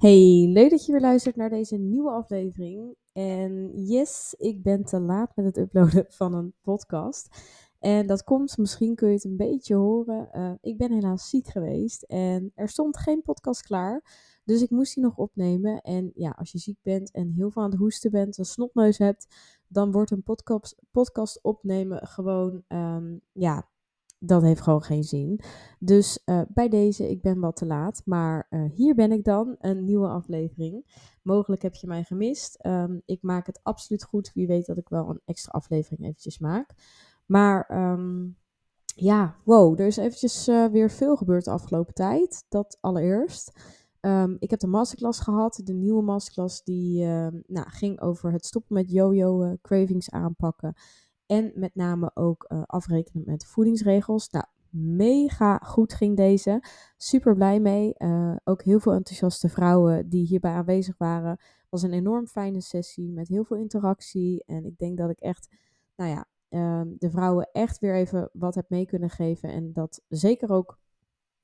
Hey, 0.00 0.46
leuk 0.52 0.70
dat 0.70 0.86
je 0.86 0.92
weer 0.92 1.00
luistert 1.00 1.36
naar 1.36 1.48
deze 1.48 1.76
nieuwe 1.76 2.10
aflevering. 2.10 2.96
En 3.12 3.70
yes, 3.74 4.34
ik 4.38 4.62
ben 4.62 4.84
te 4.84 5.00
laat 5.00 5.36
met 5.36 5.44
het 5.44 5.56
uploaden 5.56 6.04
van 6.20 6.34
een 6.34 6.54
podcast. 6.60 7.28
En 7.78 8.06
dat 8.06 8.24
komt, 8.24 8.58
misschien 8.58 8.94
kun 8.94 9.08
je 9.08 9.14
het 9.14 9.24
een 9.24 9.36
beetje 9.36 9.74
horen. 9.74 10.28
Uh, 10.32 10.52
ik 10.60 10.78
ben 10.78 10.92
helaas 10.92 11.28
ziek 11.28 11.46
geweest 11.46 12.02
en 12.02 12.52
er 12.54 12.68
stond 12.68 12.98
geen 12.98 13.22
podcast 13.22 13.62
klaar. 13.62 14.02
Dus 14.44 14.62
ik 14.62 14.70
moest 14.70 14.94
die 14.94 15.02
nog 15.02 15.16
opnemen. 15.16 15.80
En 15.80 16.10
ja, 16.14 16.30
als 16.30 16.52
je 16.52 16.58
ziek 16.58 16.78
bent 16.82 17.10
en 17.10 17.30
heel 17.30 17.50
veel 17.50 17.62
aan 17.62 17.70
het 17.70 17.78
hoesten 17.78 18.10
bent, 18.10 18.38
een 18.38 18.44
snotneus 18.44 18.98
hebt, 18.98 19.26
dan 19.68 19.92
wordt 19.92 20.10
een 20.10 20.22
podcast, 20.22 20.82
podcast 20.90 21.42
opnemen 21.42 22.06
gewoon, 22.06 22.64
um, 22.68 23.20
ja, 23.32 23.68
dat 24.22 24.42
heeft 24.42 24.60
gewoon 24.60 24.82
geen 24.82 25.04
zin. 25.04 25.40
Dus 25.78 26.22
uh, 26.26 26.40
bij 26.48 26.68
deze, 26.68 27.10
ik 27.10 27.22
ben 27.22 27.40
wat 27.40 27.56
te 27.56 27.66
laat. 27.66 28.02
Maar 28.04 28.46
uh, 28.50 28.70
hier 28.70 28.94
ben 28.94 29.12
ik 29.12 29.24
dan, 29.24 29.56
een 29.58 29.84
nieuwe 29.84 30.08
aflevering. 30.08 30.86
Mogelijk 31.22 31.62
heb 31.62 31.74
je 31.74 31.86
mij 31.86 32.04
gemist. 32.04 32.64
Um, 32.66 33.02
ik 33.04 33.22
maak 33.22 33.46
het 33.46 33.60
absoluut 33.62 34.04
goed. 34.04 34.30
Wie 34.34 34.46
weet 34.46 34.66
dat 34.66 34.76
ik 34.76 34.88
wel 34.88 35.08
een 35.08 35.20
extra 35.24 35.52
aflevering 35.52 36.02
eventjes 36.02 36.38
maak. 36.38 36.74
Maar 37.26 37.90
um, 37.92 38.36
ja, 38.84 39.36
wow, 39.44 39.80
er 39.80 39.86
is 39.86 39.96
eventjes 39.96 40.48
uh, 40.48 40.66
weer 40.66 40.90
veel 40.90 41.16
gebeurd 41.16 41.44
de 41.44 41.50
afgelopen 41.50 41.94
tijd. 41.94 42.44
Dat 42.48 42.78
allereerst. 42.80 43.60
Um, 44.00 44.36
ik 44.38 44.50
heb 44.50 44.60
de 44.60 44.66
masterclass 44.66 45.20
gehad. 45.20 45.60
De 45.64 45.74
nieuwe 45.74 46.02
masterclass 46.02 46.64
die 46.64 47.04
nou, 47.46 47.68
ging 47.68 48.00
over 48.00 48.32
het 48.32 48.46
stoppen 48.46 48.74
met 48.74 48.90
yo-yo 48.90 49.56
cravings 49.62 50.10
aanpakken. 50.10 50.74
En 51.30 51.52
met 51.54 51.74
name 51.74 52.10
ook 52.14 52.46
uh, 52.48 52.62
afrekenen 52.66 53.22
met 53.26 53.46
voedingsregels. 53.46 54.30
Nou, 54.30 54.44
mega 54.70 55.58
goed 55.58 55.92
ging 55.92 56.16
deze. 56.16 56.62
Super 56.96 57.34
blij 57.34 57.60
mee. 57.60 57.94
Uh, 57.98 58.36
ook 58.44 58.62
heel 58.62 58.80
veel 58.80 58.92
enthousiaste 58.92 59.48
vrouwen 59.48 60.08
die 60.08 60.26
hierbij 60.26 60.52
aanwezig 60.52 60.94
waren. 60.98 61.30
Het 61.30 61.68
was 61.70 61.82
een 61.82 61.92
enorm 61.92 62.26
fijne 62.26 62.60
sessie 62.60 63.12
met 63.12 63.28
heel 63.28 63.44
veel 63.44 63.56
interactie. 63.56 64.44
En 64.46 64.64
ik 64.64 64.78
denk 64.78 64.98
dat 64.98 65.10
ik 65.10 65.20
echt, 65.20 65.48
nou 65.96 66.10
ja, 66.10 66.26
uh, 66.48 66.92
de 66.98 67.10
vrouwen 67.10 67.48
echt 67.52 67.78
weer 67.78 67.94
even 67.94 68.30
wat 68.32 68.54
heb 68.54 68.68
mee 68.68 68.86
kunnen 68.86 69.10
geven. 69.10 69.48
En 69.48 69.72
dat 69.72 70.02
zeker 70.08 70.50
ook 70.50 70.78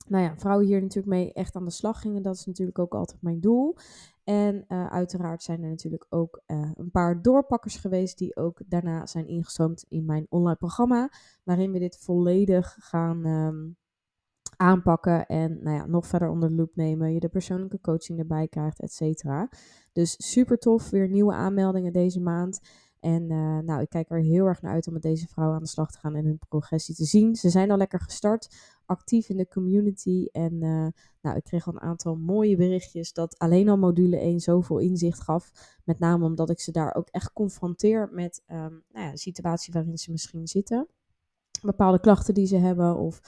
nou 0.09 0.23
ja, 0.23 0.37
vrouwen 0.37 0.65
hier 0.65 0.81
natuurlijk 0.81 1.07
mee 1.07 1.33
echt 1.33 1.55
aan 1.55 1.65
de 1.65 1.71
slag 1.71 2.01
gingen. 2.01 2.21
Dat 2.21 2.35
is 2.35 2.45
natuurlijk 2.45 2.79
ook 2.79 2.93
altijd 2.93 3.21
mijn 3.21 3.39
doel. 3.39 3.75
En 4.23 4.65
uh, 4.67 4.87
uiteraard 4.87 5.43
zijn 5.43 5.63
er 5.63 5.69
natuurlijk 5.69 6.05
ook 6.09 6.41
uh, 6.47 6.71
een 6.75 6.91
paar 6.91 7.21
doorpakkers 7.21 7.75
geweest 7.75 8.17
die 8.17 8.35
ook 8.35 8.61
daarna 8.65 9.05
zijn 9.05 9.27
ingestroomd 9.27 9.85
in 9.87 10.05
mijn 10.05 10.25
online 10.29 10.57
programma. 10.57 11.09
Waarin 11.43 11.71
we 11.71 11.79
dit 11.79 11.97
volledig 11.97 12.75
gaan 12.79 13.25
um, 13.25 13.77
aanpakken 14.57 15.25
en 15.25 15.59
nou 15.63 15.75
ja, 15.75 15.85
nog 15.85 16.07
verder 16.07 16.29
onder 16.29 16.49
de 16.49 16.55
loep 16.55 16.75
nemen. 16.75 17.13
Je 17.13 17.19
de 17.19 17.29
persoonlijke 17.29 17.81
coaching 17.81 18.19
erbij 18.19 18.47
krijgt, 18.47 18.79
et 18.79 18.93
cetera. 18.93 19.49
Dus 19.91 20.31
super 20.31 20.57
tof, 20.57 20.89
weer 20.89 21.09
nieuwe 21.09 21.33
aanmeldingen 21.33 21.93
deze 21.93 22.21
maand. 22.21 22.59
En 23.07 23.31
uh, 23.31 23.59
nou, 23.59 23.81
ik 23.81 23.89
kijk 23.89 24.09
er 24.09 24.19
heel 24.19 24.45
erg 24.45 24.61
naar 24.61 24.73
uit 24.73 24.87
om 24.87 24.93
met 24.93 25.01
deze 25.01 25.27
vrouwen 25.27 25.57
aan 25.57 25.63
de 25.63 25.69
slag 25.69 25.91
te 25.91 25.99
gaan 25.99 26.15
en 26.15 26.25
hun 26.25 26.39
progressie 26.47 26.95
te 26.95 27.05
zien. 27.05 27.35
Ze 27.35 27.49
zijn 27.49 27.71
al 27.71 27.77
lekker 27.77 27.99
gestart, 27.99 28.55
actief 28.85 29.29
in 29.29 29.37
de 29.37 29.47
community. 29.47 30.27
En 30.31 30.53
uh, 30.53 30.87
nou, 31.21 31.37
ik 31.37 31.43
kreeg 31.43 31.67
al 31.67 31.73
een 31.73 31.81
aantal 31.81 32.15
mooie 32.15 32.55
berichtjes 32.55 33.13
dat 33.13 33.37
alleen 33.37 33.69
al 33.69 33.77
module 33.77 34.19
1 34.19 34.39
zoveel 34.39 34.79
inzicht 34.79 35.21
gaf. 35.21 35.51
Met 35.83 35.99
name 35.99 36.25
omdat 36.25 36.49
ik 36.49 36.59
ze 36.59 36.71
daar 36.71 36.95
ook 36.95 37.07
echt 37.09 37.33
confronteer 37.33 38.09
met 38.11 38.43
um, 38.47 38.83
nou 38.91 39.05
ja, 39.05 39.11
de 39.11 39.17
situatie 39.17 39.73
waarin 39.73 39.97
ze 39.97 40.11
misschien 40.11 40.47
zitten 40.47 40.87
bepaalde 41.61 41.99
klachten 41.99 42.33
die 42.33 42.47
ze 42.47 42.57
hebben 42.57 42.97
of 42.97 43.21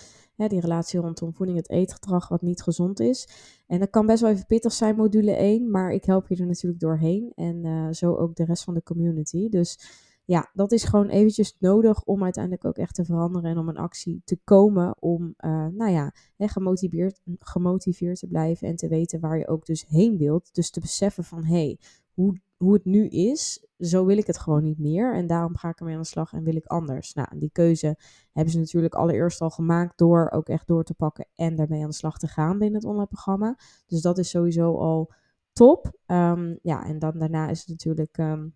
die 0.48 0.60
relatie 0.60 1.00
rondom 1.00 1.34
voeding, 1.34 1.58
het 1.58 1.70
eetgedrag 1.70 2.28
wat 2.28 2.42
niet 2.42 2.62
gezond 2.62 3.00
is. 3.00 3.28
En 3.68 3.80
dat 3.80 3.90
kan 3.90 4.06
best 4.06 4.22
wel 4.22 4.32
even 4.32 4.46
pittig 4.46 4.74
zijn, 4.74 4.96
module 4.96 5.32
1, 5.32 5.72
maar 5.72 5.92
ik 5.92 6.06
help 6.06 6.28
je 6.28 6.36
er 6.36 6.46
natuurlijk 6.46 6.82
doorheen 6.82 7.32
en 7.36 7.66
uh, 7.66 7.88
zo 7.92 8.16
ook 8.16 8.36
de 8.36 8.46
rest 8.46 8.64
van 8.64 8.74
de 8.74 8.84
community. 8.84 9.50
Dus 9.50 9.80
ja, 10.26 10.50
dat 10.54 10.72
is 10.72 10.84
gewoon 10.84 11.10
eventjes 11.10 11.56
nodig 11.60 12.04
om 12.04 12.24
uiteindelijk 12.24 12.66
ook 12.66 12.78
echt 12.78 12.96
te 12.96 13.06
veranderen 13.06 13.50
en 13.52 13.58
om 13.58 13.70
een 13.70 13.78
actie 13.78 14.22
te 14.26 14.40
komen 14.44 14.96
om, 15.00 15.34
uh, 15.40 15.68
nou 15.68 15.92
ja, 15.92 16.14
hè, 16.36 16.48
gemotiveerd, 16.48 17.22
gemotiveerd 17.40 18.20
te 18.20 18.28
blijven 18.28 18.68
en 18.68 18.76
te 18.76 18.88
weten 18.88 19.20
waar 19.20 19.38
je 19.38 19.48
ook 19.48 19.66
dus 19.66 19.86
heen 19.88 20.18
wilt. 20.18 20.54
Dus 20.54 20.70
te 20.72 20.80
beseffen 20.80 21.24
van, 21.24 21.44
hé, 21.44 21.54
hey, 21.54 21.80
hoe, 22.14 22.42
hoe 22.60 22.74
het 22.74 22.86
nu 22.86 23.08
is, 23.08 23.68
zo 23.78 24.06
wil 24.06 24.18
ik 24.18 24.28
het 24.28 24.38
gewoon 24.38 24.64
niet 24.64 24.80
meer. 24.80 25.16
En 25.16 25.28
daarom 25.28 25.56
ga 25.56 25.70
ik 25.70 25.80
ermee 25.80 25.96
aan 25.96 26.02
de 26.02 26.08
slag 26.08 26.34
en 26.34 26.44
wil 26.44 26.56
ik 26.56 26.66
anders. 26.66 27.14
Nou, 27.14 27.40
die 27.40 27.50
keuze 27.52 27.98
hebben 28.32 28.54
ze 28.54 28.60
natuurlijk 28.60 28.94
allereerst 28.94 29.42
al 29.42 29.50
gemaakt 29.50 29.98
door 29.98 30.30
ook 30.32 30.50
echt 30.50 30.68
door 30.68 30.84
te 30.84 30.94
pakken 30.94 31.28
en 31.36 31.56
daarmee 31.56 31.82
aan 31.82 31.90
de 31.90 31.96
slag 31.96 32.18
te 32.18 32.28
gaan 32.28 32.58
binnen 32.58 32.80
het 32.80 32.90
online 32.90 33.08
programma. 33.08 33.58
Dus 33.88 34.02
dat 34.02 34.18
is 34.18 34.30
sowieso 34.30 34.78
al 34.78 35.12
top. 35.54 35.92
Um, 36.06 36.60
ja, 36.62 36.84
en 36.86 37.00
dan 37.00 37.18
daarna 37.18 37.50
is 37.50 37.60
het 37.60 37.70
natuurlijk 37.70 38.18
um, 38.18 38.56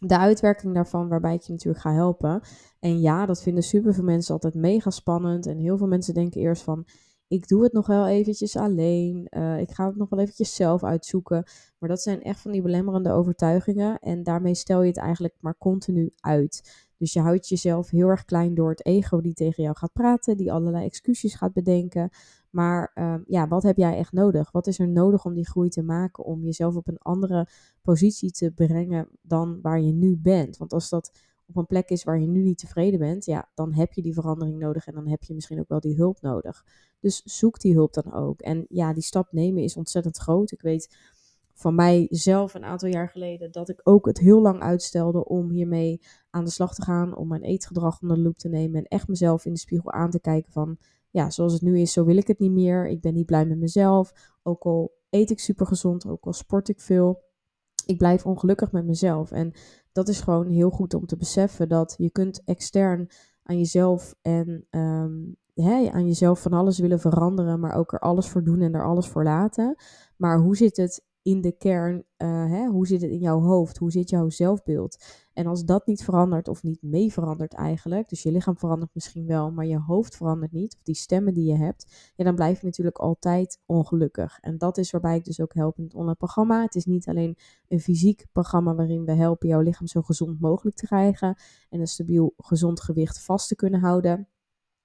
de 0.00 0.18
uitwerking 0.18 0.74
daarvan, 0.74 1.08
waarbij 1.08 1.34
ik 1.34 1.42
je 1.42 1.52
natuurlijk 1.52 1.82
ga 1.82 1.92
helpen. 1.92 2.40
En 2.78 3.00
ja, 3.00 3.26
dat 3.26 3.42
vinden 3.42 3.62
super 3.62 3.94
veel 3.94 4.04
mensen 4.04 4.34
altijd 4.34 4.54
mega 4.54 4.90
spannend. 4.90 5.46
En 5.46 5.58
heel 5.58 5.76
veel 5.76 5.86
mensen 5.86 6.14
denken 6.14 6.40
eerst 6.40 6.62
van, 6.62 6.86
ik 7.30 7.48
doe 7.48 7.62
het 7.62 7.72
nog 7.72 7.86
wel 7.86 8.06
eventjes 8.06 8.56
alleen. 8.56 9.26
Uh, 9.30 9.60
ik 9.60 9.70
ga 9.70 9.86
het 9.86 9.96
nog 9.96 10.08
wel 10.08 10.18
eventjes 10.18 10.54
zelf 10.54 10.84
uitzoeken. 10.84 11.44
Maar 11.78 11.88
dat 11.88 12.02
zijn 12.02 12.22
echt 12.22 12.40
van 12.40 12.50
die 12.50 12.62
belemmerende 12.62 13.12
overtuigingen. 13.12 13.98
En 13.98 14.22
daarmee 14.22 14.54
stel 14.54 14.82
je 14.82 14.88
het 14.88 14.96
eigenlijk 14.96 15.34
maar 15.40 15.58
continu 15.58 16.12
uit. 16.20 16.88
Dus 16.96 17.12
je 17.12 17.20
houdt 17.20 17.48
jezelf 17.48 17.90
heel 17.90 18.08
erg 18.08 18.24
klein 18.24 18.54
door 18.54 18.70
het 18.70 18.86
ego 18.86 19.20
die 19.20 19.34
tegen 19.34 19.62
jou 19.62 19.76
gaat 19.76 19.92
praten, 19.92 20.36
die 20.36 20.52
allerlei 20.52 20.84
excuses 20.84 21.34
gaat 21.34 21.52
bedenken. 21.52 22.10
Maar 22.50 22.90
uh, 22.94 23.14
ja, 23.26 23.48
wat 23.48 23.62
heb 23.62 23.76
jij 23.76 23.96
echt 23.96 24.12
nodig? 24.12 24.50
Wat 24.52 24.66
is 24.66 24.78
er 24.78 24.88
nodig 24.88 25.24
om 25.24 25.34
die 25.34 25.48
groei 25.48 25.68
te 25.68 25.82
maken? 25.82 26.24
Om 26.24 26.44
jezelf 26.44 26.76
op 26.76 26.88
een 26.88 26.98
andere 26.98 27.48
positie 27.82 28.30
te 28.30 28.50
brengen 28.50 29.08
dan 29.22 29.58
waar 29.62 29.80
je 29.80 29.92
nu 29.92 30.16
bent? 30.16 30.56
Want 30.56 30.72
als 30.72 30.88
dat 30.88 31.10
op 31.50 31.56
een 31.56 31.66
plek 31.66 31.88
is 31.88 32.04
waar 32.04 32.20
je 32.20 32.26
nu 32.26 32.42
niet 32.42 32.58
tevreden 32.58 32.98
bent, 32.98 33.24
ja, 33.24 33.50
dan 33.54 33.74
heb 33.74 33.92
je 33.92 34.02
die 34.02 34.14
verandering 34.14 34.58
nodig 34.58 34.86
en 34.86 34.94
dan 34.94 35.08
heb 35.08 35.22
je 35.22 35.34
misschien 35.34 35.60
ook 35.60 35.68
wel 35.68 35.80
die 35.80 35.96
hulp 35.96 36.20
nodig. 36.20 36.64
Dus 37.00 37.22
zoek 37.22 37.60
die 37.60 37.74
hulp 37.74 37.92
dan 37.92 38.12
ook. 38.12 38.40
En 38.40 38.66
ja, 38.68 38.92
die 38.92 39.02
stap 39.02 39.32
nemen 39.32 39.62
is 39.62 39.76
ontzettend 39.76 40.16
groot. 40.16 40.50
Ik 40.50 40.62
weet 40.62 40.96
van 41.54 41.74
mijzelf 41.74 42.54
een 42.54 42.64
aantal 42.64 42.88
jaar 42.88 43.08
geleden 43.08 43.52
dat 43.52 43.68
ik 43.68 43.80
ook 43.82 44.06
het 44.06 44.18
heel 44.18 44.40
lang 44.40 44.60
uitstelde 44.60 45.24
om 45.24 45.50
hiermee 45.50 46.00
aan 46.30 46.44
de 46.44 46.50
slag 46.50 46.74
te 46.74 46.82
gaan, 46.82 47.16
om 47.16 47.28
mijn 47.28 47.42
eetgedrag 47.42 48.00
onder 48.00 48.16
de 48.16 48.22
loep 48.22 48.38
te 48.38 48.48
nemen 48.48 48.78
en 48.78 48.84
echt 48.84 49.08
mezelf 49.08 49.44
in 49.44 49.52
de 49.52 49.58
spiegel 49.58 49.92
aan 49.92 50.10
te 50.10 50.20
kijken 50.20 50.52
van, 50.52 50.78
ja, 51.10 51.30
zoals 51.30 51.52
het 51.52 51.62
nu 51.62 51.78
is, 51.78 51.92
zo 51.92 52.04
wil 52.04 52.16
ik 52.16 52.26
het 52.26 52.38
niet 52.38 52.52
meer. 52.52 52.88
Ik 52.88 53.00
ben 53.00 53.14
niet 53.14 53.26
blij 53.26 53.46
met 53.46 53.58
mezelf. 53.58 54.12
Ook 54.42 54.62
al 54.62 54.92
eet 55.10 55.30
ik 55.30 55.40
super 55.40 55.66
gezond, 55.66 56.06
ook 56.06 56.24
al 56.24 56.32
sport 56.32 56.68
ik 56.68 56.80
veel. 56.80 57.22
Ik 57.86 57.98
blijf 57.98 58.26
ongelukkig 58.26 58.72
met 58.72 58.86
mezelf. 58.86 59.30
En 59.30 59.52
dat 59.92 60.08
is 60.08 60.20
gewoon 60.20 60.48
heel 60.48 60.70
goed 60.70 60.94
om 60.94 61.06
te 61.06 61.16
beseffen 61.16 61.68
dat 61.68 61.94
je 61.98 62.10
kunt 62.10 62.42
extern 62.44 63.10
aan 63.42 63.58
jezelf 63.58 64.14
en 64.22 64.66
um, 64.70 65.36
hè, 65.54 65.90
aan 65.90 66.06
jezelf 66.06 66.42
van 66.42 66.52
alles 66.52 66.78
willen 66.78 67.00
veranderen, 67.00 67.60
maar 67.60 67.74
ook 67.74 67.92
er 67.92 67.98
alles 67.98 68.28
voor 68.28 68.44
doen 68.44 68.60
en 68.60 68.74
er 68.74 68.84
alles 68.84 69.08
voor 69.08 69.24
laten. 69.24 69.74
Maar 70.16 70.38
hoe 70.38 70.56
zit 70.56 70.76
het 70.76 71.04
in 71.22 71.40
de 71.40 71.52
kern, 71.52 72.04
uh, 72.18 72.50
hè, 72.50 72.66
hoe 72.66 72.86
zit 72.86 73.02
het 73.02 73.10
in 73.10 73.18
jouw 73.18 73.40
hoofd? 73.40 73.76
Hoe 73.76 73.90
zit 73.90 74.10
jouw 74.10 74.28
zelfbeeld? 74.28 75.04
En 75.32 75.46
als 75.46 75.64
dat 75.64 75.86
niet 75.86 76.04
verandert 76.04 76.48
of 76.48 76.62
niet 76.62 76.82
mee 76.82 77.12
verandert 77.12 77.54
eigenlijk, 77.54 78.08
dus 78.08 78.22
je 78.22 78.32
lichaam 78.32 78.58
verandert 78.58 78.90
misschien 78.94 79.26
wel, 79.26 79.50
maar 79.50 79.66
je 79.66 79.78
hoofd 79.78 80.16
verandert 80.16 80.52
niet, 80.52 80.74
of 80.74 80.82
die 80.82 80.94
stemmen 80.94 81.34
die 81.34 81.44
je 81.44 81.56
hebt, 81.56 82.12
ja, 82.16 82.24
dan 82.24 82.34
blijf 82.34 82.60
je 82.60 82.66
natuurlijk 82.66 82.98
altijd 82.98 83.60
ongelukkig. 83.66 84.38
En 84.40 84.58
dat 84.58 84.78
is 84.78 84.90
waarbij 84.90 85.16
ik 85.16 85.24
dus 85.24 85.40
ook 85.40 85.54
help 85.54 85.78
in 85.78 85.84
het 85.84 85.94
online 85.94 86.16
programma. 86.16 86.62
Het 86.62 86.74
is 86.74 86.84
niet 86.84 87.08
alleen 87.08 87.36
een 87.68 87.80
fysiek 87.80 88.26
programma 88.32 88.74
waarin 88.74 89.04
we 89.04 89.12
helpen 89.12 89.48
jouw 89.48 89.60
lichaam 89.60 89.86
zo 89.86 90.02
gezond 90.02 90.40
mogelijk 90.40 90.76
te 90.76 90.86
krijgen 90.86 91.38
en 91.68 91.80
een 91.80 91.86
stabiel 91.86 92.34
gezond 92.36 92.80
gewicht 92.80 93.24
vast 93.24 93.48
te 93.48 93.54
kunnen 93.54 93.80
houden. 93.80 94.28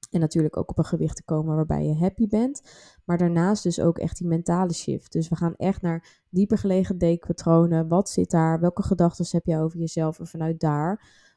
En 0.10 0.20
natuurlijk 0.20 0.58
ook 0.58 0.70
op 0.70 0.78
een 0.78 0.86
gewicht 0.86 1.16
te 1.16 1.24
komen 1.24 1.56
waarbij 1.56 1.86
je 1.86 1.96
happy 1.96 2.28
bent. 2.28 2.62
Maar 3.06 3.18
daarnaast 3.18 3.64
dus 3.64 3.80
ook 3.80 3.98
echt 3.98 4.18
die 4.18 4.28
mentale 4.28 4.74
shift. 4.74 5.12
Dus 5.12 5.30
we 5.30 5.36
gaan 5.36 5.56
echt 5.56 5.82
naar 5.82 6.24
dieper 6.30 6.58
gelegen 6.58 6.98
denkpatronen. 6.98 7.88
Wat 7.88 8.10
zit 8.10 8.32
daar? 8.32 8.60
Welke 8.60 8.84
gedachten 8.84 9.26
heb 9.30 9.46
je 9.46 9.58
over 9.58 9.80
jezelf? 9.80 10.20
En 10.20 10.28
vanuit 10.28 10.60
daar, 10.60 10.92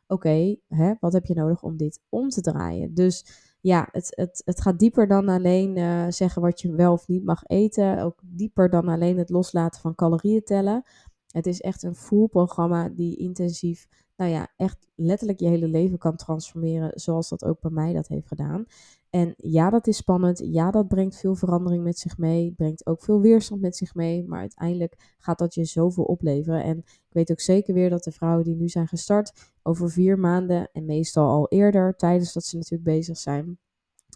oké, 0.06 0.28
okay, 0.68 0.96
wat 1.00 1.12
heb 1.12 1.24
je 1.24 1.34
nodig 1.34 1.62
om 1.62 1.76
dit 1.76 2.00
om 2.08 2.28
te 2.28 2.40
draaien? 2.40 2.94
Dus 2.94 3.46
ja, 3.60 3.88
het, 3.92 4.12
het, 4.16 4.42
het 4.44 4.60
gaat 4.60 4.78
dieper 4.78 5.08
dan 5.08 5.28
alleen 5.28 5.76
uh, 5.76 6.06
zeggen 6.08 6.42
wat 6.42 6.60
je 6.60 6.72
wel 6.72 6.92
of 6.92 7.08
niet 7.08 7.24
mag 7.24 7.42
eten. 7.46 8.02
Ook 8.02 8.20
dieper 8.24 8.70
dan 8.70 8.88
alleen 8.88 9.18
het 9.18 9.30
loslaten 9.30 9.80
van 9.80 9.94
calorieën 9.94 10.44
tellen. 10.44 10.82
Het 11.28 11.46
is 11.46 11.60
echt 11.60 11.82
een 11.82 11.94
full 11.94 12.26
programma 12.26 12.88
die 12.88 13.16
intensief 13.16 13.88
nou 14.18 14.30
ja, 14.30 14.48
echt 14.56 14.86
letterlijk 14.94 15.40
je 15.40 15.48
hele 15.48 15.68
leven 15.68 15.98
kan 15.98 16.16
transformeren, 16.16 16.90
zoals 16.94 17.28
dat 17.28 17.44
ook 17.44 17.60
bij 17.60 17.70
mij 17.70 17.92
dat 17.92 18.08
heeft 18.08 18.26
gedaan. 18.26 18.64
En 19.10 19.34
ja, 19.36 19.70
dat 19.70 19.86
is 19.86 19.96
spannend. 19.96 20.38
Ja, 20.44 20.70
dat 20.70 20.88
brengt 20.88 21.16
veel 21.16 21.34
verandering 21.34 21.82
met 21.82 21.98
zich 21.98 22.18
mee. 22.18 22.52
Brengt 22.56 22.86
ook 22.86 23.02
veel 23.02 23.20
weerstand 23.20 23.60
met 23.60 23.76
zich 23.76 23.94
mee. 23.94 24.24
Maar 24.26 24.40
uiteindelijk 24.40 25.14
gaat 25.18 25.38
dat 25.38 25.54
je 25.54 25.64
zoveel 25.64 26.04
opleveren. 26.04 26.62
En 26.62 26.78
ik 26.78 27.12
weet 27.12 27.30
ook 27.30 27.40
zeker 27.40 27.74
weer 27.74 27.90
dat 27.90 28.04
de 28.04 28.12
vrouwen 28.12 28.44
die 28.44 28.56
nu 28.56 28.68
zijn 28.68 28.88
gestart, 28.88 29.52
over 29.62 29.90
vier 29.90 30.18
maanden 30.18 30.68
en 30.72 30.84
meestal 30.84 31.28
al 31.28 31.48
eerder, 31.48 31.96
tijdens 31.96 32.32
dat 32.32 32.44
ze 32.44 32.56
natuurlijk 32.56 32.90
bezig 32.90 33.18
zijn, 33.18 33.58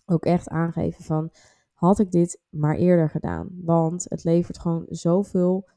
ook 0.06 0.24
echt 0.24 0.48
aangeven 0.48 1.04
van 1.04 1.30
had 1.72 1.98
ik 1.98 2.10
dit 2.10 2.40
maar 2.48 2.76
eerder 2.76 3.10
gedaan. 3.10 3.48
Want 3.64 4.06
het 4.08 4.24
levert 4.24 4.58
gewoon 4.58 4.86
zoveel, 4.88 5.68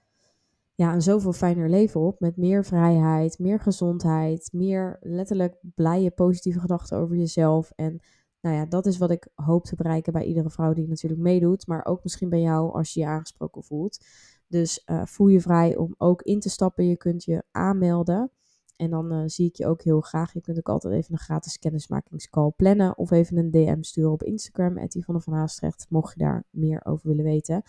ja, 0.75 0.93
een 0.93 1.01
zoveel 1.01 1.33
fijner 1.33 1.69
leven 1.69 2.01
op. 2.01 2.19
Met 2.19 2.37
meer 2.37 2.65
vrijheid, 2.65 3.39
meer 3.39 3.59
gezondheid, 3.59 4.49
meer 4.51 4.97
letterlijk 5.01 5.57
blije, 5.61 6.11
positieve 6.11 6.59
gedachten 6.59 6.97
over 6.97 7.15
jezelf. 7.15 7.71
En 7.75 8.01
nou 8.41 8.55
ja, 8.55 8.65
dat 8.65 8.85
is 8.85 8.97
wat 8.97 9.11
ik 9.11 9.27
hoop 9.35 9.65
te 9.65 9.75
bereiken 9.75 10.13
bij 10.13 10.25
iedere 10.25 10.49
vrouw 10.49 10.73
die 10.73 10.87
natuurlijk 10.87 11.21
meedoet. 11.21 11.67
Maar 11.67 11.85
ook 11.85 12.03
misschien 12.03 12.29
bij 12.29 12.41
jou 12.41 12.73
als 12.73 12.93
je 12.93 12.99
je 12.99 13.05
aangesproken 13.05 13.63
voelt. 13.63 14.05
Dus 14.47 14.83
uh, 14.85 15.05
voel 15.05 15.27
je 15.27 15.41
vrij 15.41 15.75
om 15.75 15.95
ook 15.97 16.21
in 16.21 16.39
te 16.39 16.49
stappen. 16.49 16.87
Je 16.87 16.97
kunt 16.97 17.23
je 17.23 17.43
aanmelden. 17.51 18.31
En 18.75 18.89
dan 18.89 19.13
uh, 19.13 19.23
zie 19.25 19.47
ik 19.47 19.55
je 19.55 19.67
ook 19.67 19.81
heel 19.81 20.01
graag. 20.01 20.33
Je 20.33 20.41
kunt 20.41 20.57
ook 20.57 20.69
altijd 20.69 20.93
even 20.93 21.13
een 21.13 21.19
gratis 21.19 21.59
kennismakingscall 21.59 22.51
plannen. 22.55 22.97
Of 22.97 23.11
even 23.11 23.37
een 23.37 23.51
DM 23.51 23.81
sturen 23.81 24.11
op 24.11 24.23
Instagram. 24.23 24.77
Yvonne 24.77 25.21
van 25.21 25.33
Haastrecht. 25.33 25.85
Mocht 25.89 26.13
je 26.13 26.19
daar 26.19 26.43
meer 26.49 26.85
over 26.85 27.07
willen 27.07 27.23
weten. 27.23 27.63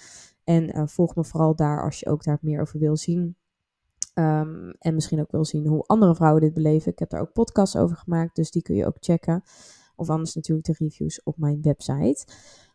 En 0.45 0.77
uh, 0.77 0.87
volg 0.87 1.15
me 1.15 1.25
vooral 1.25 1.55
daar 1.57 1.83
als 1.83 2.01
je 2.01 2.07
ook 2.07 2.25
daar 2.25 2.39
meer 2.41 2.61
over 2.61 2.79
wil 2.79 2.97
zien. 2.97 3.37
Um, 4.15 4.71
en 4.79 4.95
misschien 4.95 5.21
ook 5.21 5.31
wil 5.31 5.45
zien 5.45 5.67
hoe 5.67 5.87
andere 5.87 6.15
vrouwen 6.15 6.43
dit 6.43 6.55
beleven. 6.55 6.93
Ik 6.93 6.99
heb 6.99 7.11
daar 7.11 7.21
ook 7.21 7.33
podcasts 7.33 7.77
over 7.77 7.97
gemaakt. 7.97 8.37
Dus 8.37 8.51
die 8.51 8.63
kun 8.63 8.75
je 8.75 8.87
ook 8.87 8.97
checken. 9.01 9.43
Of 9.97 10.11
anders 10.11 10.35
natuurlijk 10.35 10.67
de 10.67 10.75
reviews 10.79 11.23
op 11.23 11.39
mijn 11.39 11.63
website. 11.63 12.27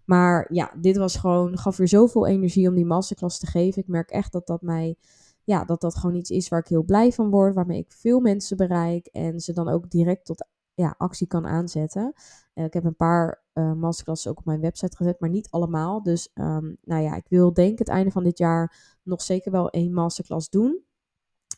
Maar 0.06 0.54
ja, 0.54 0.72
dit 0.82 0.98
was 0.98 1.16
gewoon, 1.16 1.58
gaf 1.58 1.78
weer 1.78 1.88
zoveel 1.88 2.28
energie 2.28 2.68
om 2.68 2.76
die 2.76 2.86
masterclass 2.86 3.40
te 3.40 3.48
geven. 3.48 3.82
Ik 3.82 3.88
merk 3.88 4.10
echt 4.10 4.32
dat 4.32 4.48
dat 4.48 4.62
mij, 4.62 4.96
ja, 5.44 5.66
dat 5.66 5.82
dat 5.82 5.96
gewoon 5.96 6.16
iets 6.16 6.30
is 6.30 6.50
waar 6.50 6.60
ik 6.60 6.68
heel 6.68 6.84
blij 6.84 7.12
van 7.12 7.30
word. 7.30 7.56
Waarmee 7.56 7.80
ik 7.80 7.92
veel 7.92 8.20
mensen 8.20 8.58
bereik 8.58 9.08
en 9.08 9.40
ze 9.40 9.54
dan 9.54 9.70
ook 9.70 9.90
direct 9.90 10.26
tot 10.26 10.46
ja, 10.74 10.96
actie 10.98 11.28
kan 11.28 11.48
aanzetten. 11.48 12.14
Ik 12.54 12.74
heb 12.74 12.84
een 12.84 12.96
paar 12.96 13.44
uh, 13.54 13.74
masterclasses 13.74 14.32
ook 14.32 14.38
op 14.38 14.46
mijn 14.46 14.62
website 14.62 14.96
gezet, 14.96 15.20
maar 15.20 15.30
niet 15.30 15.50
allemaal. 15.50 16.04
Dus 16.04 16.30
um, 16.34 16.78
nou 16.82 17.02
ja, 17.04 17.16
ik 17.16 17.26
wil 17.28 17.54
denk 17.54 17.80
het 17.80 17.88
einde 17.88 18.12
van 18.12 18.24
dit 18.24 18.38
jaar 18.38 18.98
nog 19.04 19.22
zeker 19.22 19.52
wel 19.52 19.70
één 19.70 19.94
masterclass 19.94 20.50
doen. 20.50 20.84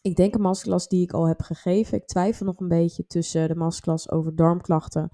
Ik 0.01 0.15
denk 0.15 0.35
een 0.35 0.41
masterclass 0.41 0.88
die 0.88 1.03
ik 1.03 1.13
al 1.13 1.27
heb 1.27 1.41
gegeven. 1.41 1.97
Ik 1.97 2.06
twijfel 2.06 2.45
nog 2.45 2.59
een 2.59 2.68
beetje 2.68 3.06
tussen 3.06 3.47
de 3.47 3.56
masterclass 3.56 4.12
over 4.12 4.35
darmklachten 4.35 5.09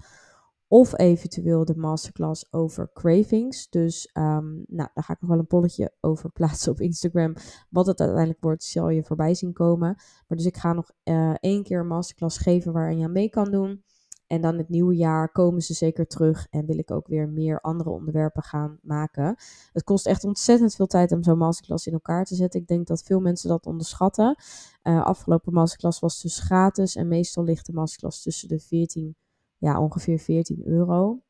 of 0.72 0.98
eventueel 0.98 1.64
de 1.64 1.76
masterclass 1.76 2.52
over 2.52 2.90
cravings. 2.92 3.68
Dus 3.68 4.10
um, 4.12 4.64
nou, 4.66 4.88
daar 4.94 5.04
ga 5.04 5.12
ik 5.12 5.20
nog 5.20 5.30
wel 5.30 5.38
een 5.38 5.46
polletje 5.46 5.92
over 6.00 6.30
plaatsen 6.38 6.72
op 6.72 6.80
Instagram. 6.80 7.34
Wat 7.70 7.86
het 7.86 8.00
uiteindelijk 8.00 8.40
wordt, 8.40 8.64
zal 8.64 8.88
je 8.88 9.04
voorbij 9.04 9.34
zien 9.34 9.52
komen. 9.52 9.94
Maar 10.28 10.36
dus 10.36 10.46
ik 10.46 10.56
ga 10.56 10.72
nog 10.72 10.90
uh, 11.04 11.34
één 11.40 11.62
keer 11.62 11.80
een 11.80 11.86
masterclass 11.86 12.38
geven 12.38 12.72
waarin 12.72 12.98
je 12.98 13.04
aan 13.04 13.12
mee 13.12 13.30
kan 13.30 13.50
doen. 13.50 13.84
En 14.26 14.40
dan 14.40 14.58
het 14.58 14.68
nieuwe 14.68 14.96
jaar 14.96 15.32
komen 15.32 15.62
ze 15.62 15.74
zeker 15.74 16.06
terug 16.06 16.46
en 16.50 16.66
wil 16.66 16.78
ik 16.78 16.90
ook 16.90 17.06
weer 17.06 17.28
meer 17.28 17.60
andere 17.60 17.90
onderwerpen 17.90 18.42
gaan 18.42 18.78
maken. 18.82 19.36
Het 19.72 19.84
kost 19.84 20.06
echt 20.06 20.24
ontzettend 20.24 20.74
veel 20.74 20.86
tijd 20.86 21.12
om 21.12 21.22
zo'n 21.22 21.38
masterclass 21.38 21.86
in 21.86 21.92
elkaar 21.92 22.24
te 22.24 22.34
zetten. 22.34 22.60
Ik 22.60 22.66
denk 22.66 22.86
dat 22.86 23.02
veel 23.02 23.20
mensen 23.20 23.48
dat 23.48 23.66
onderschatten. 23.66 24.36
Uh, 24.82 25.02
afgelopen 25.04 25.52
masterclass 25.52 26.00
was 26.00 26.22
dus 26.22 26.38
gratis 26.38 26.96
en 26.96 27.08
meestal 27.08 27.44
ligt 27.44 27.66
de 27.66 27.72
masterclass 27.72 28.22
tussen 28.22 28.48
de 28.48 28.58
14 28.58 29.16
ja, 29.60 29.80
ongeveer 29.80 30.18
14 30.18 30.66
euro. 30.66 31.22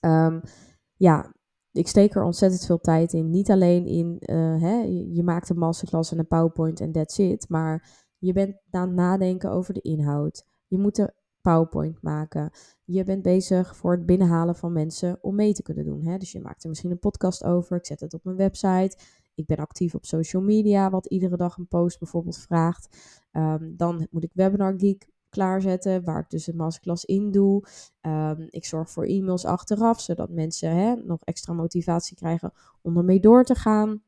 Um, 0.00 0.40
ja, 0.96 1.34
ik 1.72 1.88
steek 1.88 2.14
er 2.14 2.24
ontzettend 2.24 2.64
veel 2.64 2.80
tijd 2.80 3.12
in. 3.12 3.30
Niet 3.30 3.50
alleen 3.50 3.86
in, 3.86 4.16
uh, 4.20 4.60
hè, 4.60 4.76
je, 5.12 5.22
maakt 5.22 5.48
een 5.48 5.58
masterclass 5.58 6.12
en 6.12 6.18
een 6.18 6.26
PowerPoint 6.26 6.80
en 6.80 6.92
that's 6.92 7.18
it. 7.18 7.48
Maar 7.48 8.04
je 8.18 8.32
bent 8.32 8.56
aan 8.70 8.86
het 8.86 8.96
nadenken 8.96 9.50
over 9.50 9.74
de 9.74 9.80
inhoud. 9.80 10.44
Je 10.66 10.78
moet 10.78 10.96
de 10.96 11.14
PowerPoint 11.40 12.02
maken. 12.02 12.50
Je 12.84 13.04
bent 13.04 13.22
bezig 13.22 13.76
voor 13.76 13.92
het 13.92 14.06
binnenhalen 14.06 14.56
van 14.56 14.72
mensen 14.72 15.18
om 15.20 15.34
mee 15.34 15.52
te 15.52 15.62
kunnen 15.62 15.84
doen. 15.84 16.02
Hè? 16.02 16.16
Dus 16.18 16.32
je 16.32 16.40
maakt 16.40 16.62
er 16.62 16.68
misschien 16.68 16.90
een 16.90 16.98
podcast 16.98 17.44
over. 17.44 17.76
Ik 17.76 17.86
zet 17.86 18.00
het 18.00 18.14
op 18.14 18.24
mijn 18.24 18.36
website. 18.36 18.96
Ik 19.34 19.46
ben 19.46 19.56
actief 19.56 19.94
op 19.94 20.04
social 20.04 20.42
media, 20.42 20.90
wat 20.90 21.06
iedere 21.06 21.36
dag 21.36 21.56
een 21.56 21.68
post 21.68 21.98
bijvoorbeeld 21.98 22.38
vraagt. 22.38 22.96
Um, 23.32 23.76
dan 23.76 24.06
moet 24.10 24.24
ik 24.24 24.30
Webinar 24.34 24.74
Geek 24.76 25.08
klaarzetten, 25.32 26.04
waar 26.04 26.20
ik 26.20 26.30
dus 26.30 26.46
een 26.46 26.56
masterclass 26.56 27.04
in 27.04 27.30
doe. 27.30 27.64
Um, 28.00 28.46
ik 28.50 28.64
zorg 28.64 28.90
voor 28.90 29.04
e-mails 29.04 29.44
achteraf, 29.44 30.00
zodat 30.00 30.30
mensen 30.30 30.76
hè, 30.76 30.94
nog 30.94 31.18
extra 31.24 31.52
motivatie 31.52 32.16
krijgen 32.16 32.52
om 32.82 32.96
ermee 32.96 33.20
door 33.20 33.44
te 33.44 33.54
gaan. 33.54 34.02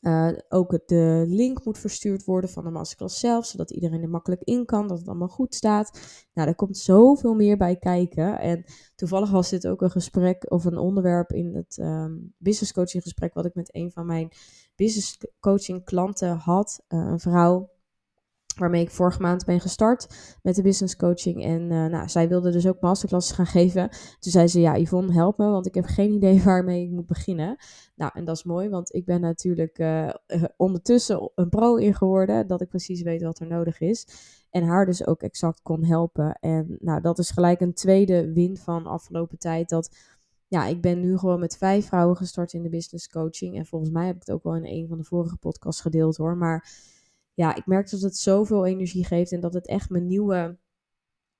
Uh, 0.00 0.30
ook 0.48 0.78
de 0.86 1.24
link 1.26 1.64
moet 1.64 1.78
verstuurd 1.78 2.24
worden 2.24 2.50
van 2.50 2.64
de 2.64 2.70
masterclass 2.70 3.20
zelf, 3.20 3.46
zodat 3.46 3.70
iedereen 3.70 4.02
er 4.02 4.08
makkelijk 4.08 4.42
in 4.42 4.64
kan, 4.64 4.88
dat 4.88 4.98
het 4.98 5.08
allemaal 5.08 5.28
goed 5.28 5.54
staat. 5.54 6.00
Nou, 6.32 6.46
daar 6.46 6.56
komt 6.56 6.78
zoveel 6.78 7.34
meer 7.34 7.56
bij 7.56 7.76
kijken. 7.76 8.40
En 8.40 8.64
toevallig 8.94 9.30
was 9.30 9.50
dit 9.50 9.66
ook 9.66 9.82
een 9.82 9.90
gesprek 9.90 10.50
of 10.50 10.64
een 10.64 10.78
onderwerp 10.78 11.30
in 11.30 11.54
het 11.54 11.78
um, 11.80 12.34
business 12.36 12.72
coaching 12.72 13.02
gesprek 13.02 13.34
wat 13.34 13.44
ik 13.44 13.54
met 13.54 13.74
een 13.74 13.90
van 13.90 14.06
mijn 14.06 14.28
business 14.76 15.18
coaching 15.40 15.84
klanten 15.84 16.36
had. 16.36 16.84
Uh, 16.88 16.98
een 16.98 17.20
vrouw 17.20 17.70
waarmee 18.58 18.82
ik 18.82 18.90
vorige 18.90 19.20
maand 19.20 19.44
ben 19.44 19.60
gestart 19.60 20.36
met 20.42 20.54
de 20.54 20.62
business 20.62 20.96
coaching. 20.96 21.44
En 21.44 21.60
uh, 21.62 21.86
nou, 21.86 22.08
zij 22.08 22.28
wilde 22.28 22.50
dus 22.50 22.66
ook 22.66 22.80
masterclasses 22.80 23.36
gaan 23.36 23.46
geven. 23.46 23.88
Toen 24.18 24.32
zei 24.32 24.46
ze, 24.46 24.60
ja 24.60 24.76
Yvonne, 24.76 25.12
help 25.12 25.38
me, 25.38 25.48
want 25.48 25.66
ik 25.66 25.74
heb 25.74 25.84
geen 25.84 26.12
idee 26.12 26.42
waarmee 26.52 26.84
ik 26.84 26.90
moet 26.90 27.06
beginnen. 27.06 27.56
Nou, 27.94 28.10
en 28.14 28.24
dat 28.24 28.36
is 28.36 28.44
mooi, 28.44 28.68
want 28.68 28.94
ik 28.94 29.04
ben 29.04 29.20
natuurlijk 29.20 29.78
uh, 29.78 30.08
ondertussen 30.56 31.30
een 31.34 31.48
pro 31.48 31.76
in 31.76 31.94
geworden, 31.94 32.46
dat 32.46 32.60
ik 32.60 32.68
precies 32.68 33.02
weet 33.02 33.22
wat 33.22 33.38
er 33.38 33.46
nodig 33.46 33.80
is. 33.80 34.06
En 34.50 34.62
haar 34.62 34.86
dus 34.86 35.06
ook 35.06 35.22
exact 35.22 35.62
kon 35.62 35.84
helpen. 35.84 36.38
En 36.40 36.76
nou, 36.80 37.00
dat 37.00 37.18
is 37.18 37.30
gelijk 37.30 37.60
een 37.60 37.74
tweede 37.74 38.32
win 38.32 38.56
van 38.56 38.86
afgelopen 38.86 39.38
tijd, 39.38 39.68
dat 39.68 39.96
ja, 40.48 40.66
ik 40.66 40.80
ben 40.80 41.00
nu 41.00 41.18
gewoon 41.18 41.40
met 41.40 41.56
vijf 41.56 41.86
vrouwen 41.86 42.16
gestart 42.16 42.52
in 42.52 42.62
de 42.62 42.68
business 42.68 43.08
coaching. 43.08 43.56
En 43.56 43.66
volgens 43.66 43.90
mij 43.90 44.06
heb 44.06 44.14
ik 44.14 44.20
het 44.20 44.30
ook 44.30 44.42
wel 44.42 44.56
in 44.56 44.66
een 44.66 44.88
van 44.88 44.98
de 44.98 45.04
vorige 45.04 45.36
podcasts 45.36 45.80
gedeeld 45.80 46.16
hoor, 46.16 46.36
maar 46.36 46.68
ja, 47.38 47.54
ik 47.54 47.66
merk 47.66 47.90
dat 47.90 48.00
het 48.00 48.16
zoveel 48.16 48.66
energie 48.66 49.04
geeft 49.04 49.32
en 49.32 49.40
dat 49.40 49.54
het 49.54 49.66
echt 49.66 49.90
mijn 49.90 50.06
nieuwe, 50.06 50.58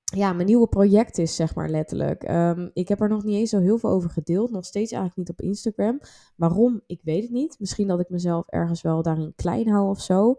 ja, 0.04 0.32
mijn 0.32 0.46
nieuwe 0.46 0.68
project 0.68 1.18
is, 1.18 1.36
zeg 1.36 1.54
maar 1.54 1.68
letterlijk. 1.68 2.30
Um, 2.30 2.70
ik 2.72 2.88
heb 2.88 3.00
er 3.00 3.08
nog 3.08 3.24
niet 3.24 3.36
eens 3.36 3.50
zo 3.50 3.60
heel 3.60 3.78
veel 3.78 3.90
over 3.90 4.10
gedeeld, 4.10 4.50
nog 4.50 4.64
steeds 4.64 4.92
eigenlijk 4.92 5.28
niet 5.28 5.38
op 5.38 5.46
Instagram. 5.46 6.00
Waarom? 6.36 6.82
Ik 6.86 7.00
weet 7.02 7.22
het 7.22 7.30
niet. 7.30 7.56
Misschien 7.58 7.88
dat 7.88 8.00
ik 8.00 8.08
mezelf 8.08 8.48
ergens 8.48 8.82
wel 8.82 9.02
daarin 9.02 9.32
klein 9.34 9.68
hou 9.68 9.88
of 9.88 10.00
zo. 10.00 10.34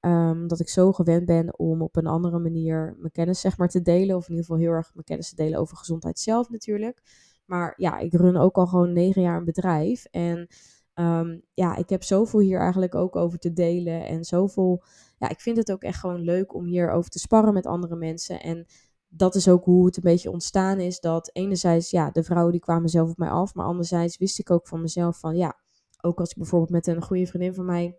Um, 0.00 0.48
dat 0.48 0.60
ik 0.60 0.68
zo 0.68 0.92
gewend 0.92 1.24
ben 1.24 1.58
om 1.58 1.82
op 1.82 1.96
een 1.96 2.06
andere 2.06 2.38
manier 2.38 2.96
mijn 2.98 3.12
kennis 3.12 3.40
zeg 3.40 3.58
maar 3.58 3.68
te 3.68 3.82
delen. 3.82 4.16
Of 4.16 4.24
in 4.24 4.30
ieder 4.30 4.44
geval 4.44 4.60
heel 4.60 4.72
erg 4.72 4.90
mijn 4.94 5.04
kennis 5.04 5.28
te 5.28 5.36
delen 5.36 5.58
over 5.58 5.76
gezondheid 5.76 6.18
zelf 6.18 6.50
natuurlijk. 6.50 7.02
Maar 7.46 7.74
ja, 7.76 7.98
ik 7.98 8.12
run 8.12 8.36
ook 8.36 8.56
al 8.56 8.66
gewoon 8.66 8.92
negen 8.92 9.22
jaar 9.22 9.36
een 9.36 9.44
bedrijf. 9.44 10.04
En 10.04 10.48
Um, 10.94 11.42
ja, 11.54 11.76
ik 11.76 11.88
heb 11.88 12.02
zoveel 12.02 12.40
hier 12.40 12.60
eigenlijk 12.60 12.94
ook 12.94 13.16
over 13.16 13.38
te 13.38 13.52
delen. 13.52 14.06
En 14.06 14.24
zoveel. 14.24 14.82
Ja, 15.18 15.28
ik 15.28 15.40
vind 15.40 15.56
het 15.56 15.72
ook 15.72 15.82
echt 15.82 15.98
gewoon 15.98 16.20
leuk 16.20 16.54
om 16.54 16.64
hierover 16.64 17.10
te 17.10 17.18
sparren 17.18 17.54
met 17.54 17.66
andere 17.66 17.96
mensen. 17.96 18.40
En 18.40 18.66
dat 19.08 19.34
is 19.34 19.48
ook 19.48 19.64
hoe 19.64 19.86
het 19.86 19.96
een 19.96 20.02
beetje 20.02 20.30
ontstaan 20.30 20.80
is. 20.80 21.00
Dat 21.00 21.30
enerzijds, 21.32 21.90
ja, 21.90 22.10
de 22.10 22.22
vrouwen 22.22 22.52
die 22.52 22.60
kwamen 22.60 22.88
zelf 22.88 23.10
op 23.10 23.16
mij 23.16 23.30
af. 23.30 23.54
Maar 23.54 23.66
anderzijds 23.66 24.18
wist 24.18 24.38
ik 24.38 24.50
ook 24.50 24.68
van 24.68 24.80
mezelf 24.80 25.18
van 25.18 25.36
ja. 25.36 25.56
Ook 26.00 26.20
als 26.20 26.30
ik 26.30 26.36
bijvoorbeeld 26.36 26.70
met 26.70 26.86
een 26.86 27.02
goede 27.02 27.26
vriendin 27.26 27.54
van 27.54 27.64
mij 27.64 27.98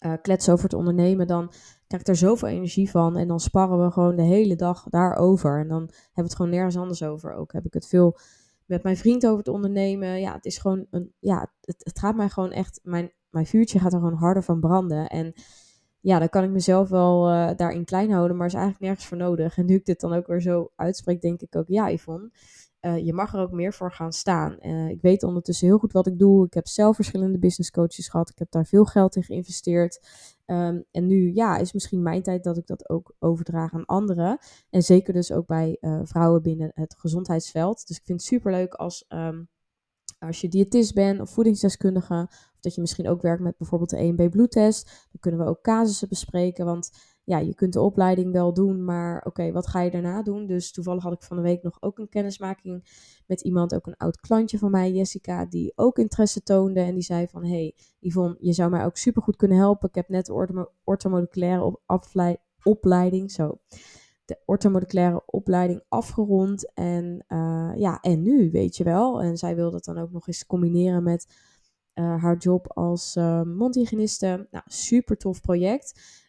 uh, 0.00 0.12
klets 0.22 0.48
over 0.48 0.64
het 0.64 0.74
ondernemen, 0.74 1.26
dan 1.26 1.52
krijg 1.86 2.02
ik 2.02 2.08
er 2.08 2.16
zoveel 2.16 2.48
energie 2.48 2.90
van. 2.90 3.16
En 3.16 3.28
dan 3.28 3.40
sparren 3.40 3.84
we 3.84 3.90
gewoon 3.90 4.16
de 4.16 4.22
hele 4.22 4.56
dag 4.56 4.86
daarover. 4.90 5.60
En 5.60 5.68
dan 5.68 5.80
hebben 5.80 6.10
we 6.14 6.22
het 6.22 6.34
gewoon 6.34 6.50
nergens 6.50 6.76
anders 6.76 7.02
over. 7.02 7.32
Ook 7.32 7.52
heb 7.52 7.64
ik 7.64 7.74
het 7.74 7.86
veel 7.86 8.18
met 8.66 8.82
mijn 8.82 8.96
vriend 8.96 9.26
over 9.26 9.38
het 9.38 9.48
ondernemen. 9.48 10.20
Ja, 10.20 10.34
het 10.34 10.44
is 10.44 10.58
gewoon 10.58 10.86
een. 10.90 11.12
Ja, 11.18 11.52
het, 11.60 11.76
het 11.78 11.98
gaat 11.98 12.16
mij 12.16 12.28
gewoon 12.28 12.52
echt. 12.52 12.80
Mijn, 12.82 13.12
mijn 13.30 13.46
vuurtje 13.46 13.78
gaat 13.78 13.92
er 13.92 13.98
gewoon 13.98 14.18
harder 14.18 14.42
van 14.42 14.60
branden. 14.60 15.08
En 15.08 15.34
ja, 16.00 16.18
dan 16.18 16.28
kan 16.28 16.44
ik 16.44 16.50
mezelf 16.50 16.88
wel 16.88 17.30
uh, 17.30 17.50
daarin 17.56 17.84
klein 17.84 18.10
houden, 18.10 18.36
maar 18.36 18.46
is 18.46 18.54
eigenlijk 18.54 18.84
nergens 18.84 19.06
voor 19.06 19.16
nodig. 19.16 19.58
En 19.58 19.66
nu 19.66 19.74
ik 19.74 19.84
dit 19.84 20.00
dan 20.00 20.12
ook 20.12 20.26
weer 20.26 20.40
zo 20.40 20.72
uitspreek, 20.76 21.20
denk 21.20 21.40
ik 21.40 21.56
ook, 21.56 21.68
ja, 21.68 21.90
Yvonne, 21.90 22.30
uh, 22.84 23.04
je 23.04 23.12
mag 23.12 23.34
er 23.34 23.40
ook 23.40 23.50
meer 23.50 23.72
voor 23.72 23.92
gaan 23.92 24.12
staan. 24.12 24.56
Uh, 24.60 24.88
ik 24.88 25.00
weet 25.00 25.22
ondertussen 25.22 25.66
heel 25.66 25.78
goed 25.78 25.92
wat 25.92 26.06
ik 26.06 26.18
doe. 26.18 26.46
Ik 26.46 26.54
heb 26.54 26.66
zelf 26.66 26.94
verschillende 26.94 27.38
business 27.38 27.70
coaches 27.70 28.08
gehad. 28.08 28.30
Ik 28.30 28.38
heb 28.38 28.50
daar 28.50 28.66
veel 28.66 28.84
geld 28.84 29.16
in 29.16 29.22
geïnvesteerd. 29.22 30.06
Um, 30.46 30.84
en 30.90 31.06
nu 31.06 31.34
ja, 31.34 31.56
is 31.56 31.72
misschien 31.72 32.02
mijn 32.02 32.22
tijd 32.22 32.44
dat 32.44 32.56
ik 32.56 32.66
dat 32.66 32.88
ook 32.88 33.14
overdraag 33.18 33.72
aan 33.72 33.84
anderen. 33.84 34.38
En 34.70 34.82
zeker 34.82 35.12
dus 35.12 35.32
ook 35.32 35.46
bij 35.46 35.76
uh, 35.80 36.00
vrouwen 36.02 36.42
binnen 36.42 36.70
het 36.74 36.94
gezondheidsveld. 36.98 37.86
Dus 37.86 37.96
ik 37.96 38.04
vind 38.04 38.18
het 38.18 38.28
superleuk 38.28 38.74
als, 38.74 39.04
um, 39.08 39.48
als 40.18 40.40
je 40.40 40.48
diëtist 40.48 40.94
bent 40.94 41.20
of 41.20 41.30
voedingsdeskundige. 41.30 42.28
Of 42.54 42.60
dat 42.60 42.74
je 42.74 42.80
misschien 42.80 43.08
ook 43.08 43.22
werkt 43.22 43.42
met 43.42 43.56
bijvoorbeeld 43.56 43.90
de 43.90 43.96
EMB 43.96 44.30
bloedtest. 44.30 44.86
Dan 44.86 45.20
kunnen 45.20 45.40
we 45.40 45.46
ook 45.46 45.62
casussen 45.62 46.08
bespreken. 46.08 46.64
Want 46.64 46.90
ja, 47.24 47.38
je 47.38 47.54
kunt 47.54 47.72
de 47.72 47.80
opleiding 47.80 48.32
wel 48.32 48.52
doen, 48.54 48.84
maar 48.84 49.24
oké, 49.26 49.52
wat 49.52 49.66
ga 49.66 49.80
je 49.80 49.90
daarna 49.90 50.22
doen? 50.22 50.46
Dus 50.46 50.72
toevallig 50.72 51.02
had 51.02 51.12
ik 51.12 51.22
van 51.22 51.36
de 51.36 51.42
week 51.42 51.62
nog 51.62 51.76
ook 51.82 51.98
een 51.98 52.08
kennismaking 52.08 52.84
met 53.26 53.40
iemand, 53.40 53.74
ook 53.74 53.86
een 53.86 53.96
oud 53.96 54.20
klantje 54.20 54.58
van 54.58 54.70
mij, 54.70 54.92
Jessica, 54.92 55.44
die 55.44 55.72
ook 55.74 55.98
interesse 55.98 56.42
toonde. 56.42 56.80
En 56.80 56.94
die 56.94 57.02
zei 57.02 57.26
van, 57.26 57.44
hey 57.44 57.74
Yvonne, 58.00 58.36
je 58.40 58.52
zou 58.52 58.70
mij 58.70 58.84
ook 58.84 58.96
supergoed 58.96 59.36
kunnen 59.36 59.58
helpen. 59.58 59.88
Ik 59.88 59.94
heb 59.94 60.08
net 60.08 60.26
de 60.26 60.68
orthomoleculaire 60.84 61.78
opleiding, 62.62 63.30
zo. 63.30 63.60
de 64.24 64.38
orthomoleculaire 64.44 65.22
opleiding 65.26 65.82
afgerond. 65.88 66.72
En 66.74 67.24
ja, 67.76 68.00
en 68.00 68.22
nu, 68.22 68.50
weet 68.50 68.76
je 68.76 68.84
wel. 68.84 69.22
En 69.22 69.36
zij 69.36 69.54
wil 69.54 69.70
dat 69.70 69.84
dan 69.84 69.98
ook 69.98 70.10
nog 70.10 70.26
eens 70.26 70.46
combineren 70.46 71.02
met 71.02 71.52
haar 71.94 72.36
job 72.36 72.72
als 72.72 73.16
uh, 73.16 73.42
mondhygiëniste. 73.42 74.46
Nou, 74.50 74.64
super 74.66 75.16
tof 75.16 75.40
project. 75.40 76.22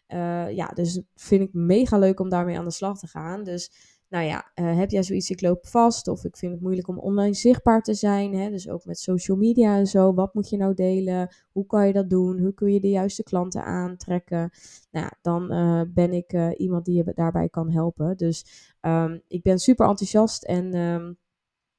Ja, 0.54 0.66
dus 0.74 1.02
vind 1.14 1.42
ik 1.42 1.52
mega 1.52 1.98
leuk 1.98 2.20
om 2.20 2.28
daarmee 2.28 2.58
aan 2.58 2.64
de 2.64 2.70
slag 2.70 2.98
te 2.98 3.06
gaan. 3.06 3.44
Dus 3.44 3.94
nou 4.08 4.24
ja, 4.24 4.50
uh, 4.54 4.76
heb 4.76 4.90
jij 4.90 5.02
zoiets, 5.02 5.30
ik 5.30 5.40
loop 5.40 5.66
vast 5.66 6.08
of 6.08 6.24
ik 6.24 6.36
vind 6.36 6.52
het 6.52 6.60
moeilijk 6.60 6.88
om 6.88 6.98
online 6.98 7.34
zichtbaar 7.34 7.82
te 7.82 7.94
zijn. 7.94 8.34
Hè? 8.34 8.50
Dus 8.50 8.68
ook 8.68 8.84
met 8.84 8.98
social 8.98 9.36
media 9.36 9.76
en 9.76 9.86
zo. 9.86 10.14
Wat 10.14 10.34
moet 10.34 10.48
je 10.48 10.56
nou 10.56 10.74
delen? 10.74 11.34
Hoe 11.52 11.66
kan 11.66 11.86
je 11.86 11.92
dat 11.92 12.10
doen? 12.10 12.38
Hoe 12.38 12.54
kun 12.54 12.72
je 12.72 12.80
de 12.80 12.88
juiste 12.88 13.22
klanten 13.22 13.64
aantrekken? 13.64 14.50
Nou 14.90 15.10
dan 15.22 15.52
uh, 15.52 15.82
ben 15.88 16.12
ik 16.12 16.32
iemand 16.56 16.84
die 16.84 16.96
je 16.96 17.12
daarbij 17.14 17.48
kan 17.48 17.70
helpen. 17.70 18.16
Dus 18.16 18.44
um, 18.80 19.22
ik 19.28 19.42
ben 19.42 19.58
super 19.58 19.88
enthousiast 19.88 20.44
en 20.44 20.74
um, 20.74 21.18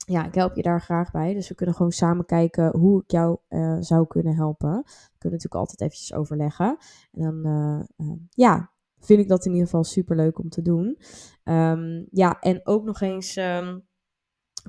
ja, 0.09 0.25
ik 0.25 0.35
help 0.35 0.55
je 0.55 0.61
daar 0.61 0.81
graag 0.81 1.11
bij. 1.11 1.33
Dus 1.33 1.49
we 1.49 1.55
kunnen 1.55 1.75
gewoon 1.75 1.91
samen 1.91 2.25
kijken 2.25 2.77
hoe 2.77 3.01
ik 3.01 3.11
jou 3.11 3.37
zou 3.79 4.07
kunnen 4.07 4.35
helpen. 4.35 4.75
We 4.85 5.17
kunnen 5.17 5.39
natuurlijk 5.39 5.55
altijd 5.55 5.81
eventjes 5.81 6.13
overleggen. 6.13 6.77
En 7.11 7.21
dan, 7.21 7.87
ja, 8.29 8.71
vind 8.99 9.19
ik 9.19 9.27
dat 9.27 9.45
in 9.45 9.51
ieder 9.51 9.65
geval 9.65 9.83
super 9.83 10.15
leuk 10.15 10.39
om 10.39 10.49
te 10.49 10.61
doen. 10.61 10.97
Um, 11.43 12.07
ja, 12.11 12.39
en 12.39 12.61
ook 12.63 12.83
nog 12.83 13.01
eens 13.01 13.35
um, 13.35 13.86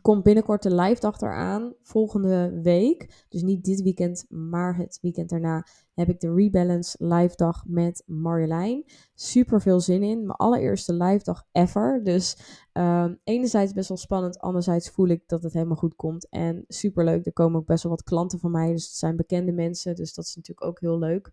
komt 0.01 0.23
binnenkort 0.23 0.63
de 0.63 0.75
live 0.75 1.01
dag 1.01 1.21
eraan. 1.21 1.75
Volgende 1.83 2.61
week, 2.63 3.27
dus 3.29 3.43
niet 3.43 3.65
dit 3.65 3.83
weekend, 3.83 4.25
maar 4.29 4.77
het 4.77 4.99
weekend 5.01 5.31
daarna, 5.31 5.67
heb 5.95 6.09
ik 6.09 6.21
de 6.21 6.35
Rebalance 6.35 6.97
live 7.05 7.37
dag 7.37 7.65
met 7.67 8.03
Marjolein. 8.07 8.85
Super 9.15 9.61
veel 9.61 9.81
zin 9.81 10.03
in. 10.03 10.19
Mijn 10.19 10.37
allereerste 10.37 10.93
live 10.93 11.25
dag 11.25 11.47
ever. 11.53 12.01
Dus 12.05 12.37
um, 12.73 13.21
enerzijds 13.25 13.73
best 13.73 13.89
wel 13.89 13.99
spannend, 13.99 14.39
anderzijds 14.39 14.91
voel 14.91 15.09
ik 15.09 15.23
dat 15.27 15.43
het 15.43 15.53
helemaal 15.53 15.77
goed 15.77 15.97
komt. 15.97 16.29
En 16.29 16.65
super 16.69 17.05
leuk. 17.05 17.27
Er 17.27 17.33
komen 17.33 17.61
ook 17.61 17.67
best 17.67 17.83
wel 17.83 17.93
wat 17.93 18.03
klanten 18.03 18.39
van 18.39 18.51
mij, 18.51 18.73
dus 18.73 18.85
het 18.85 18.97
zijn 18.97 19.17
bekende 19.17 19.53
mensen. 19.53 19.95
Dus 19.95 20.15
dat 20.15 20.25
is 20.25 20.35
natuurlijk 20.37 20.67
ook 20.67 20.81
heel 20.81 20.99
leuk. 20.99 21.31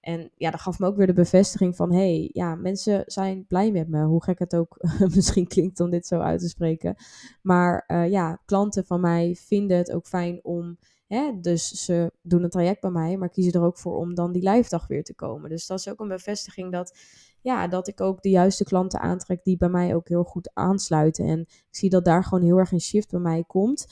En 0.00 0.30
ja, 0.36 0.50
dat 0.50 0.60
gaf 0.60 0.78
me 0.78 0.86
ook 0.86 0.96
weer 0.96 1.06
de 1.06 1.12
bevestiging 1.12 1.76
van, 1.76 1.92
hey, 1.92 2.30
ja, 2.32 2.54
mensen 2.54 3.02
zijn 3.06 3.46
blij 3.46 3.70
met 3.70 3.88
me. 3.88 4.04
Hoe 4.04 4.22
gek 4.22 4.38
het 4.38 4.56
ook 4.56 4.76
misschien 5.14 5.46
klinkt 5.46 5.80
om 5.80 5.90
dit 5.90 6.06
zo 6.06 6.20
uit 6.20 6.40
te 6.40 6.48
spreken. 6.48 6.96
Maar 7.42 7.84
uh, 7.88 8.10
ja, 8.10 8.40
klanten 8.44 8.84
van 8.84 9.00
mij 9.00 9.36
vinden 9.40 9.76
het 9.76 9.92
ook 9.92 10.06
fijn 10.06 10.40
om, 10.42 10.78
hè, 11.06 11.40
dus 11.40 11.68
ze 11.68 12.12
doen 12.22 12.42
een 12.42 12.50
traject 12.50 12.80
bij 12.80 12.90
mij, 12.90 13.16
maar 13.16 13.28
kiezen 13.28 13.52
er 13.52 13.62
ook 13.62 13.78
voor 13.78 13.96
om 13.96 14.14
dan 14.14 14.32
die 14.32 14.50
live 14.50 14.68
dag 14.68 14.86
weer 14.86 15.04
te 15.04 15.14
komen. 15.14 15.50
Dus 15.50 15.66
dat 15.66 15.78
is 15.78 15.88
ook 15.88 16.00
een 16.00 16.08
bevestiging 16.08 16.72
dat, 16.72 16.98
ja, 17.40 17.68
dat 17.68 17.88
ik 17.88 18.00
ook 18.00 18.22
de 18.22 18.30
juiste 18.30 18.64
klanten 18.64 19.00
aantrek 19.00 19.44
die 19.44 19.56
bij 19.56 19.68
mij 19.68 19.94
ook 19.94 20.08
heel 20.08 20.24
goed 20.24 20.50
aansluiten. 20.54 21.26
En 21.26 21.40
ik 21.40 21.66
zie 21.70 21.90
dat 21.90 22.04
daar 22.04 22.24
gewoon 22.24 22.44
heel 22.44 22.58
erg 22.58 22.72
een 22.72 22.80
shift 22.80 23.10
bij 23.10 23.20
mij 23.20 23.44
komt. 23.46 23.86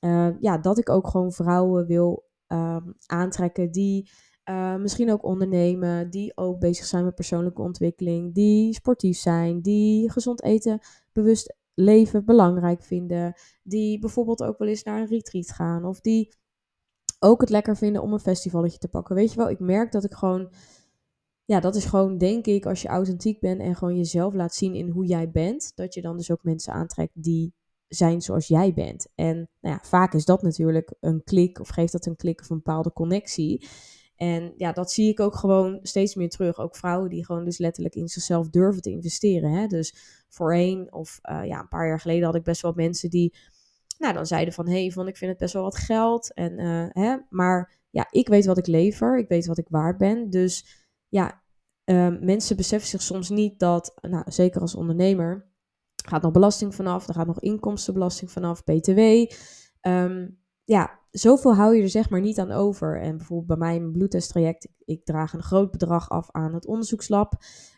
Uh, 0.00 0.40
ja, 0.40 0.58
dat 0.58 0.78
ik 0.78 0.88
ook 0.88 1.08
gewoon 1.08 1.32
vrouwen 1.32 1.86
wil 1.86 2.24
uh, 2.48 2.76
aantrekken 3.06 3.70
die 3.70 4.10
uh, 4.48 4.76
misschien 4.76 5.10
ook 5.10 5.24
ondernemen, 5.24 6.10
die 6.10 6.36
ook 6.36 6.58
bezig 6.58 6.84
zijn 6.84 7.04
met 7.04 7.14
persoonlijke 7.14 7.62
ontwikkeling, 7.62 8.34
die 8.34 8.74
sportief 8.74 9.18
zijn, 9.18 9.60
die 9.60 10.10
gezond 10.10 10.42
eten, 10.42 10.80
bewust 11.12 11.56
leven 11.74 12.24
belangrijk 12.24 12.82
vinden, 12.82 13.34
die 13.62 13.98
bijvoorbeeld 13.98 14.42
ook 14.42 14.58
wel 14.58 14.68
eens 14.68 14.82
naar 14.82 15.00
een 15.00 15.06
retreat 15.06 15.50
gaan 15.50 15.84
of 15.84 16.00
die 16.00 16.34
ook 17.18 17.40
het 17.40 17.50
lekker 17.50 17.76
vinden 17.76 18.02
om 18.02 18.12
een 18.12 18.20
festivalletje 18.20 18.78
te 18.78 18.88
pakken. 18.88 19.14
Weet 19.14 19.30
je 19.30 19.36
wel, 19.36 19.50
ik 19.50 19.58
merk 19.58 19.92
dat 19.92 20.04
ik 20.04 20.14
gewoon, 20.14 20.52
ja, 21.44 21.60
dat 21.60 21.74
is 21.74 21.84
gewoon 21.84 22.18
denk 22.18 22.46
ik 22.46 22.66
als 22.66 22.82
je 22.82 22.88
authentiek 22.88 23.40
bent 23.40 23.60
en 23.60 23.76
gewoon 23.76 23.96
jezelf 23.96 24.34
laat 24.34 24.54
zien 24.54 24.74
in 24.74 24.88
hoe 24.88 25.06
jij 25.06 25.30
bent, 25.30 25.72
dat 25.74 25.94
je 25.94 26.02
dan 26.02 26.16
dus 26.16 26.30
ook 26.30 26.42
mensen 26.42 26.72
aantrekt 26.72 27.22
die 27.22 27.54
zijn 27.88 28.20
zoals 28.20 28.46
jij 28.46 28.72
bent. 28.72 29.08
En 29.14 29.36
nou 29.60 29.74
ja, 29.74 29.80
vaak 29.82 30.14
is 30.14 30.24
dat 30.24 30.42
natuurlijk 30.42 30.94
een 31.00 31.22
klik 31.24 31.60
of 31.60 31.68
geeft 31.68 31.92
dat 31.92 32.06
een 32.06 32.16
klik 32.16 32.40
of 32.40 32.50
een 32.50 32.56
bepaalde 32.56 32.92
connectie. 32.92 33.66
En 34.16 34.52
ja, 34.56 34.72
dat 34.72 34.92
zie 34.92 35.08
ik 35.08 35.20
ook 35.20 35.34
gewoon 35.34 35.78
steeds 35.82 36.14
meer 36.14 36.28
terug. 36.28 36.58
Ook 36.58 36.76
vrouwen 36.76 37.10
die 37.10 37.24
gewoon 37.24 37.44
dus 37.44 37.58
letterlijk 37.58 37.94
in 37.94 38.08
zichzelf 38.08 38.48
durven 38.48 38.82
te 38.82 38.90
investeren. 38.90 39.50
Hè? 39.50 39.66
Dus 39.66 39.94
voorheen 40.28 40.92
of 40.92 41.18
uh, 41.22 41.44
ja, 41.44 41.60
een 41.60 41.68
paar 41.68 41.86
jaar 41.86 42.00
geleden 42.00 42.24
had 42.24 42.34
ik 42.34 42.42
best 42.42 42.62
wel 42.62 42.72
mensen 42.74 43.10
die 43.10 43.34
nou, 43.98 44.14
dan 44.14 44.26
zeiden 44.26 44.54
van... 44.54 44.66
hé, 44.66 44.86
hey, 44.86 45.06
ik 45.06 45.16
vind 45.16 45.30
het 45.30 45.38
best 45.38 45.52
wel 45.52 45.62
wat 45.62 45.76
geld. 45.76 46.34
En, 46.34 46.58
uh, 46.58 46.86
hè? 46.88 47.16
Maar 47.30 47.80
ja, 47.90 48.06
ik 48.10 48.28
weet 48.28 48.46
wat 48.46 48.58
ik 48.58 48.66
lever. 48.66 49.18
Ik 49.18 49.28
weet 49.28 49.46
wat 49.46 49.58
ik 49.58 49.68
waard 49.68 49.98
ben. 49.98 50.30
Dus 50.30 50.66
ja, 51.08 51.42
uh, 51.84 52.18
mensen 52.20 52.56
beseffen 52.56 52.88
zich 52.88 53.02
soms 53.02 53.28
niet 53.28 53.58
dat... 53.58 53.94
Nou, 54.00 54.24
zeker 54.26 54.60
als 54.60 54.74
ondernemer... 54.74 55.46
gaat 56.04 56.22
nog 56.22 56.32
belasting 56.32 56.74
vanaf. 56.74 57.08
Er 57.08 57.14
gaat 57.14 57.26
nog 57.26 57.40
inkomstenbelasting 57.40 58.30
vanaf. 58.30 58.64
BTW. 58.64 59.00
Ehm, 59.80 60.28
ja, 60.64 61.00
zoveel 61.18 61.54
hou 61.54 61.76
je 61.76 61.82
er 61.82 61.88
zeg 61.88 62.10
maar 62.10 62.20
niet 62.20 62.38
aan 62.38 62.50
over. 62.50 63.00
En 63.00 63.16
bijvoorbeeld 63.16 63.48
bij 63.48 63.68
mij 63.68 63.80
mijn 63.80 63.92
bloedtesttraject, 63.92 64.64
ik, 64.64 64.70
ik 64.84 65.04
draag 65.04 65.32
een 65.32 65.42
groot 65.42 65.70
bedrag 65.70 66.10
af 66.10 66.30
aan 66.30 66.54
het 66.54 66.66
onderzoekslab. 66.66 67.32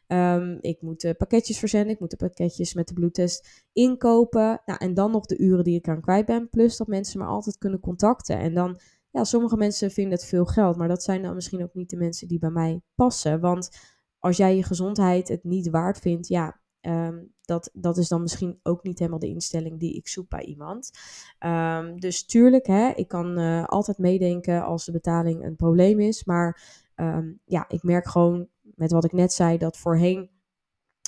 Um, 0.06 0.58
ik 0.60 0.82
moet 0.82 1.00
de 1.00 1.14
pakketjes 1.14 1.58
verzenden, 1.58 1.94
ik 1.94 2.00
moet 2.00 2.10
de 2.10 2.16
pakketjes 2.16 2.74
met 2.74 2.88
de 2.88 2.94
bloedtest 2.94 3.64
inkopen. 3.72 4.62
Nou, 4.64 4.78
en 4.78 4.94
dan 4.94 5.10
nog 5.10 5.26
de 5.26 5.38
uren 5.38 5.64
die 5.64 5.76
ik 5.76 5.88
aan 5.88 6.00
kwijt 6.00 6.26
ben, 6.26 6.48
plus 6.48 6.76
dat 6.76 6.86
mensen 6.86 7.20
me 7.20 7.26
altijd 7.26 7.58
kunnen 7.58 7.80
contacten. 7.80 8.38
En 8.38 8.54
dan, 8.54 8.78
ja, 9.10 9.24
sommige 9.24 9.56
mensen 9.56 9.90
vinden 9.90 10.12
het 10.12 10.26
veel 10.26 10.46
geld, 10.46 10.76
maar 10.76 10.88
dat 10.88 11.02
zijn 11.02 11.22
dan 11.22 11.34
misschien 11.34 11.62
ook 11.62 11.74
niet 11.74 11.90
de 11.90 11.96
mensen 11.96 12.28
die 12.28 12.38
bij 12.38 12.50
mij 12.50 12.80
passen. 12.94 13.40
Want 13.40 13.70
als 14.18 14.36
jij 14.36 14.56
je 14.56 14.62
gezondheid 14.62 15.28
het 15.28 15.44
niet 15.44 15.70
waard 15.70 15.98
vindt, 15.98 16.28
ja, 16.28 16.60
Um, 16.80 17.34
dat, 17.48 17.70
dat 17.72 17.96
is 17.96 18.08
dan 18.08 18.22
misschien 18.22 18.60
ook 18.62 18.82
niet 18.82 18.98
helemaal 18.98 19.18
de 19.18 19.28
instelling 19.28 19.80
die 19.80 19.94
ik 19.94 20.08
zoek 20.08 20.28
bij 20.28 20.44
iemand. 20.44 20.90
Um, 21.46 22.00
dus 22.00 22.24
tuurlijk, 22.24 22.66
hè, 22.66 22.88
ik 22.88 23.08
kan 23.08 23.38
uh, 23.38 23.64
altijd 23.64 23.98
meedenken 23.98 24.64
als 24.64 24.84
de 24.84 24.92
betaling 24.92 25.44
een 25.44 25.56
probleem 25.56 26.00
is. 26.00 26.24
Maar 26.24 26.60
um, 26.96 27.40
ja, 27.44 27.64
ik 27.68 27.82
merk 27.82 28.08
gewoon 28.08 28.48
met 28.62 28.92
wat 28.92 29.04
ik 29.04 29.12
net 29.12 29.32
zei, 29.32 29.58
dat 29.58 29.76
voorheen 29.76 30.30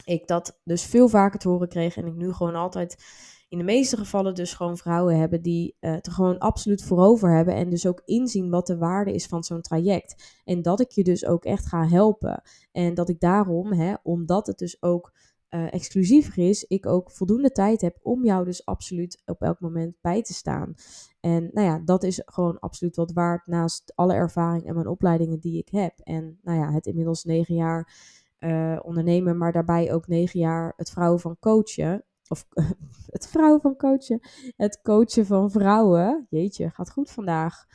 ik 0.05 0.27
dat 0.27 0.61
dus 0.65 0.85
veel 0.85 1.09
vaker 1.09 1.39
te 1.39 1.49
horen 1.49 1.69
kreeg. 1.69 1.97
En 1.97 2.07
ik 2.07 2.15
nu 2.15 2.33
gewoon 2.33 2.55
altijd 2.55 3.05
in 3.49 3.59
de 3.59 3.65
meeste 3.65 3.97
gevallen 3.97 4.35
dus 4.35 4.55
gewoon 4.55 4.77
vrouwen 4.77 5.19
hebben 5.19 5.43
die 5.43 5.77
uh, 5.81 5.93
het 5.93 6.07
er 6.07 6.13
gewoon 6.13 6.39
absoluut 6.39 6.83
voorover 6.83 7.37
hebben. 7.37 7.55
En 7.55 7.71
dus 7.71 7.87
ook 7.87 8.03
inzien 8.05 8.51
wat 8.51 8.67
de 8.67 8.79
waarde 8.79 9.13
is 9.13 9.27
van 9.27 9.45
zo'n 9.45 9.61
traject. 9.61 10.41
En 10.45 10.63
dat 10.63 10.81
ik 10.81 10.91
je 10.91 11.05
dus 11.05 11.27
ook 11.27 11.45
echt 11.45 11.67
ga 11.67 11.89
helpen. 11.89 12.43
En 12.73 12.95
dat 12.95 13.09
ik 13.09 13.21
daarom, 13.21 13.73
hè, 13.73 13.95
omdat 14.03 14.47
het 14.47 14.59
dus 14.59 14.83
ook 14.83 15.13
uh, 15.51 15.73
exclusiever 15.73 16.49
is, 16.49 16.65
ik 16.65 16.87
ook 16.87 17.11
voldoende 17.11 17.53
tijd 17.53 17.81
heb 17.81 17.99
om 18.03 18.25
jou 18.25 18.45
dus 18.45 18.67
absoluut 18.67 19.23
op 19.25 19.43
elk 19.43 19.61
moment 19.61 19.95
bij 20.01 20.23
te 20.23 20.35
staan. 20.35 20.75
En 21.21 21.51
nou 21.53 21.67
ja, 21.67 21.83
dat 21.85 22.03
is 22.03 22.23
gewoon 22.25 22.59
absoluut 22.59 22.97
wat 22.97 23.13
waard 23.13 23.47
naast 23.47 23.93
alle 23.95 24.15
ervaring 24.15 24.67
en 24.67 24.75
mijn 24.75 24.87
opleidingen 24.87 25.41
die 25.41 25.59
ik 25.59 25.69
heb. 25.69 25.99
En 25.99 26.39
nou 26.43 26.59
ja, 26.59 26.73
het 26.73 26.87
inmiddels 26.87 27.25
negen 27.25 27.55
jaar 27.55 27.93
uh, 28.39 28.79
ondernemen, 28.83 29.39
maar 29.39 29.53
daarbij 29.53 29.93
ook 29.93 30.07
negen 30.07 30.41
jaar 30.41 30.73
het 30.77 30.91
vrouwen 30.91 31.21
van 31.21 31.37
coachen. 31.39 32.05
Of 32.29 32.47
het 33.17 33.29
vrouwen 33.29 33.61
van 33.61 33.77
coachen. 33.77 34.21
Het 34.57 34.81
coachen 34.83 35.27
van 35.27 35.51
vrouwen. 35.51 36.27
Jeetje, 36.31 36.71
gaat 36.71 36.91
goed 36.91 37.11
vandaag. 37.11 37.67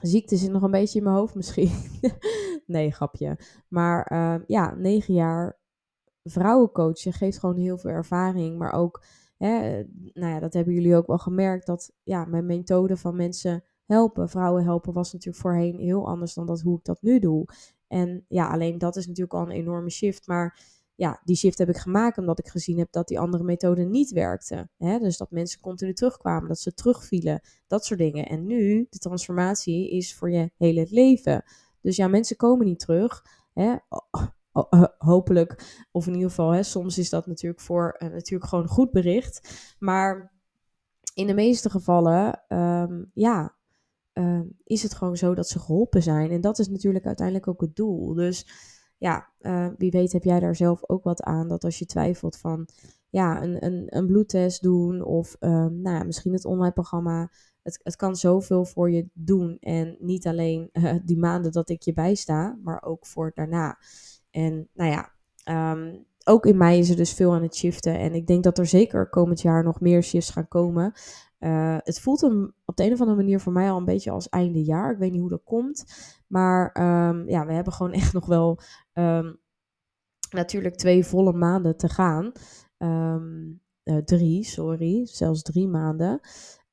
Ziekte 0.00 0.36
zit 0.36 0.50
nog 0.50 0.62
een 0.62 0.70
beetje 0.70 0.98
in 0.98 1.04
mijn 1.04 1.16
hoofd 1.16 1.34
misschien. 1.34 1.70
nee, 2.66 2.90
grapje. 2.90 3.38
Maar 3.68 4.12
uh, 4.12 4.34
ja, 4.46 4.74
negen 4.74 5.14
jaar 5.14 5.58
vrouwencoachen 6.30 7.12
geeft 7.12 7.38
gewoon 7.38 7.56
heel 7.56 7.78
veel 7.78 7.90
ervaring. 7.90 8.58
Maar 8.58 8.72
ook, 8.72 9.02
hè, 9.36 9.82
nou 10.12 10.32
ja, 10.32 10.40
dat 10.40 10.52
hebben 10.54 10.74
jullie 10.74 10.96
ook 10.96 11.06
wel 11.06 11.18
gemerkt, 11.18 11.66
dat 11.66 11.92
ja, 12.02 12.24
mijn 12.24 12.46
methode 12.46 12.96
van 12.96 13.16
mensen 13.16 13.64
helpen, 13.86 14.28
vrouwen 14.28 14.64
helpen, 14.64 14.92
was 14.92 15.12
natuurlijk 15.12 15.42
voorheen 15.42 15.78
heel 15.78 16.06
anders 16.06 16.34
dan 16.34 16.46
dat 16.46 16.60
hoe 16.60 16.78
ik 16.78 16.84
dat 16.84 17.02
nu 17.02 17.18
doe. 17.18 17.46
En 17.88 18.24
ja, 18.28 18.48
alleen 18.48 18.78
dat 18.78 18.96
is 18.96 19.06
natuurlijk 19.06 19.34
al 19.34 19.42
een 19.42 19.50
enorme 19.50 19.90
shift. 19.90 20.26
Maar 20.26 20.60
ja, 20.94 21.20
die 21.24 21.36
shift 21.36 21.58
heb 21.58 21.68
ik 21.68 21.76
gemaakt 21.76 22.18
omdat 22.18 22.38
ik 22.38 22.48
gezien 22.48 22.78
heb 22.78 22.92
dat 22.92 23.08
die 23.08 23.18
andere 23.18 23.44
methode 23.44 23.84
niet 23.84 24.10
werkte. 24.10 24.68
Hè? 24.76 24.98
Dus 24.98 25.16
dat 25.16 25.30
mensen 25.30 25.60
continu 25.60 25.92
terugkwamen, 25.92 26.48
dat 26.48 26.58
ze 26.58 26.74
terugvielen, 26.74 27.40
dat 27.66 27.84
soort 27.84 28.00
dingen. 28.00 28.26
En 28.26 28.46
nu, 28.46 28.86
de 28.90 28.98
transformatie 28.98 29.90
is 29.90 30.14
voor 30.14 30.30
je 30.30 30.50
hele 30.56 30.86
leven. 30.90 31.44
Dus 31.80 31.96
ja, 31.96 32.08
mensen 32.08 32.36
komen 32.36 32.66
niet 32.66 32.78
terug. 32.78 33.24
Hè? 33.52 33.76
Hopelijk, 34.98 35.84
of 35.92 36.06
in 36.06 36.12
ieder 36.12 36.28
geval, 36.28 36.50
hè, 36.50 36.62
soms 36.62 36.98
is 36.98 37.10
dat 37.10 37.26
natuurlijk 37.26 37.60
voor 37.60 37.96
uh, 37.98 38.08
natuurlijk 38.08 38.50
gewoon 38.50 38.68
goed 38.68 38.90
bericht. 38.90 39.74
Maar 39.78 40.32
in 41.14 41.26
de 41.26 41.34
meeste 41.34 41.70
gevallen, 41.70 42.42
um, 42.48 43.10
ja, 43.14 43.54
uh, 44.14 44.40
is 44.64 44.82
het 44.82 44.94
gewoon 44.94 45.16
zo 45.16 45.34
dat 45.34 45.48
ze 45.48 45.58
geholpen 45.58 46.02
zijn. 46.02 46.30
En 46.30 46.40
dat 46.40 46.58
is 46.58 46.68
natuurlijk 46.68 47.06
uiteindelijk 47.06 47.48
ook 47.48 47.60
het 47.60 47.76
doel. 47.76 48.14
Dus 48.14 48.46
ja, 48.98 49.28
uh, 49.40 49.68
wie 49.76 49.90
weet 49.90 50.12
heb 50.12 50.24
jij 50.24 50.40
daar 50.40 50.56
zelf 50.56 50.88
ook 50.88 51.04
wat 51.04 51.22
aan. 51.22 51.48
Dat 51.48 51.64
als 51.64 51.78
je 51.78 51.86
twijfelt 51.86 52.36
van 52.36 52.68
ja, 53.08 53.42
een, 53.42 53.64
een, 53.64 53.86
een 53.96 54.06
bloedtest 54.06 54.62
doen 54.62 55.02
of 55.02 55.36
nou 55.70 56.04
misschien 56.04 56.32
het 56.32 56.44
online 56.44 56.72
programma. 56.72 57.30
Het, 57.62 57.80
het 57.82 57.96
kan 57.96 58.16
zoveel 58.16 58.64
voor 58.64 58.90
je 58.90 59.08
doen. 59.12 59.56
En 59.60 59.96
niet 60.00 60.26
alleen 60.26 60.70
die 61.04 61.18
maanden 61.18 61.52
dat 61.52 61.68
ik 61.68 61.82
je 61.82 61.92
bijsta, 61.92 62.58
maar 62.62 62.82
ook 62.82 63.06
voor 63.06 63.30
daarna. 63.34 63.78
En 64.36 64.68
nou 64.74 64.90
ja, 64.90 65.12
um, 65.72 66.06
ook 66.24 66.46
in 66.46 66.56
mei 66.56 66.78
is 66.78 66.90
er 66.90 66.96
dus 66.96 67.12
veel 67.12 67.34
aan 67.34 67.42
het 67.42 67.56
shiften. 67.56 67.98
En 67.98 68.14
ik 68.14 68.26
denk 68.26 68.44
dat 68.44 68.58
er 68.58 68.66
zeker 68.66 69.08
komend 69.08 69.40
jaar 69.40 69.64
nog 69.64 69.80
meer 69.80 70.02
shifts 70.02 70.30
gaan 70.30 70.48
komen. 70.48 70.92
Uh, 71.38 71.76
het 71.78 72.00
voelt 72.00 72.20
hem 72.20 72.54
op 72.64 72.76
de 72.76 72.84
een 72.84 72.92
of 72.92 73.00
andere 73.00 73.16
manier 73.16 73.40
voor 73.40 73.52
mij 73.52 73.70
al 73.70 73.76
een 73.76 73.84
beetje 73.84 74.10
als 74.10 74.28
einde 74.28 74.64
jaar. 74.64 74.92
Ik 74.92 74.98
weet 74.98 75.10
niet 75.10 75.20
hoe 75.20 75.30
dat 75.30 75.44
komt. 75.44 75.84
Maar 76.26 76.76
um, 77.08 77.28
ja, 77.28 77.46
we 77.46 77.52
hebben 77.52 77.72
gewoon 77.72 77.92
echt 78.02 78.12
nog 78.12 78.26
wel 78.26 78.60
um, 78.92 79.40
natuurlijk 80.30 80.74
twee 80.74 81.04
volle 81.04 81.32
maanden 81.32 81.76
te 81.76 81.88
gaan. 81.88 82.32
Uh, 82.78 83.96
drie, 84.04 84.44
sorry, 84.44 85.06
zelfs 85.06 85.42
drie 85.42 85.68
maanden. 85.68 86.20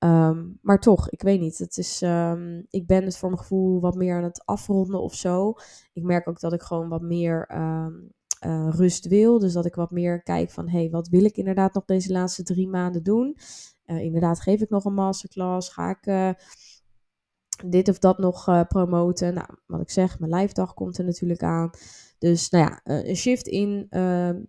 Um, 0.03 0.59
maar 0.61 0.79
toch, 0.79 1.09
ik 1.09 1.21
weet 1.21 1.39
niet. 1.39 1.57
Het 1.57 1.77
is, 1.77 2.01
um, 2.01 2.65
ik 2.69 2.87
ben 2.87 3.03
het 3.03 3.17
voor 3.17 3.29
mijn 3.29 3.41
gevoel 3.41 3.79
wat 3.79 3.95
meer 3.95 4.15
aan 4.15 4.23
het 4.23 4.45
afronden 4.45 5.01
of 5.01 5.15
zo. 5.15 5.53
Ik 5.93 6.03
merk 6.03 6.27
ook 6.27 6.39
dat 6.39 6.53
ik 6.53 6.61
gewoon 6.61 6.89
wat 6.89 7.01
meer 7.01 7.55
um, 7.55 8.11
uh, 8.45 8.69
rust 8.69 9.07
wil. 9.07 9.39
Dus 9.39 9.53
dat 9.53 9.65
ik 9.65 9.75
wat 9.75 9.91
meer 9.91 10.23
kijk 10.23 10.51
van, 10.51 10.69
hé, 10.69 10.79
hey, 10.79 10.89
wat 10.89 11.07
wil 11.07 11.23
ik 11.23 11.37
inderdaad 11.37 11.73
nog 11.73 11.85
deze 11.85 12.11
laatste 12.11 12.43
drie 12.43 12.67
maanden 12.67 13.03
doen? 13.03 13.37
Uh, 13.85 13.99
inderdaad, 14.03 14.41
geef 14.41 14.61
ik 14.61 14.69
nog 14.69 14.85
een 14.85 14.93
masterclass? 14.93 15.69
Ga 15.69 15.89
ik 15.89 16.05
uh, 16.05 16.29
dit 17.65 17.89
of 17.89 17.99
dat 17.99 18.17
nog 18.17 18.67
promoten? 18.67 19.33
Nou, 19.33 19.47
wat 19.65 19.81
ik 19.81 19.89
zeg, 19.89 20.19
mijn 20.19 20.31
lijfdag 20.31 20.73
komt 20.73 20.97
er 20.97 21.05
natuurlijk 21.05 21.43
aan. 21.43 21.69
Dus 22.23 22.49
nou 22.49 22.65
ja, 22.65 22.79
een 22.83 23.15
shift 23.15 23.47
in 23.47 23.87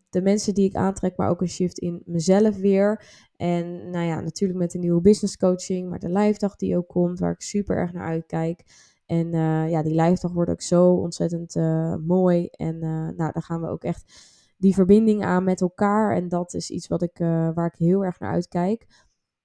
de 0.09 0.21
mensen 0.23 0.55
die 0.55 0.69
ik 0.69 0.75
aantrek, 0.75 1.17
maar 1.17 1.29
ook 1.29 1.41
een 1.41 1.49
shift 1.49 1.79
in 1.79 2.03
mezelf 2.05 2.57
weer. 2.57 3.05
En 3.37 3.91
nou 3.91 4.07
ja, 4.07 4.21
natuurlijk 4.21 4.59
met 4.59 4.71
de 4.71 4.79
nieuwe 4.79 5.01
business 5.01 5.37
coaching, 5.37 5.89
maar 5.89 5.99
de 5.99 6.13
live 6.13 6.39
dag 6.39 6.57
die 6.57 6.77
ook 6.77 6.89
komt, 6.89 7.19
waar 7.19 7.33
ik 7.33 7.41
super 7.41 7.77
erg 7.77 7.93
naar 7.93 8.07
uitkijk. 8.07 8.65
En 9.07 9.27
uh, 9.27 9.71
ja, 9.71 9.83
die 9.83 10.03
live 10.03 10.21
dag 10.21 10.33
wordt 10.33 10.51
ook 10.51 10.63
zo 10.63 10.95
ontzettend 10.95 11.57
uh, 11.57 11.95
mooi. 11.97 12.47
En 12.47 12.79
nou, 13.17 13.17
daar 13.17 13.43
gaan 13.43 13.61
we 13.61 13.69
ook 13.69 13.85
echt 13.85 14.13
die 14.57 14.75
verbinding 14.75 15.25
aan 15.25 15.45
met 15.45 15.61
elkaar. 15.61 16.17
En 16.17 16.29
dat 16.29 16.55
is 16.55 16.71
iets 16.71 16.89
wat 16.89 17.03
ik, 17.03 17.19
waar 17.55 17.67
ik 17.67 17.79
heel 17.79 18.05
erg 18.05 18.21
naar 18.21 18.33
uitkijk. 18.33 18.87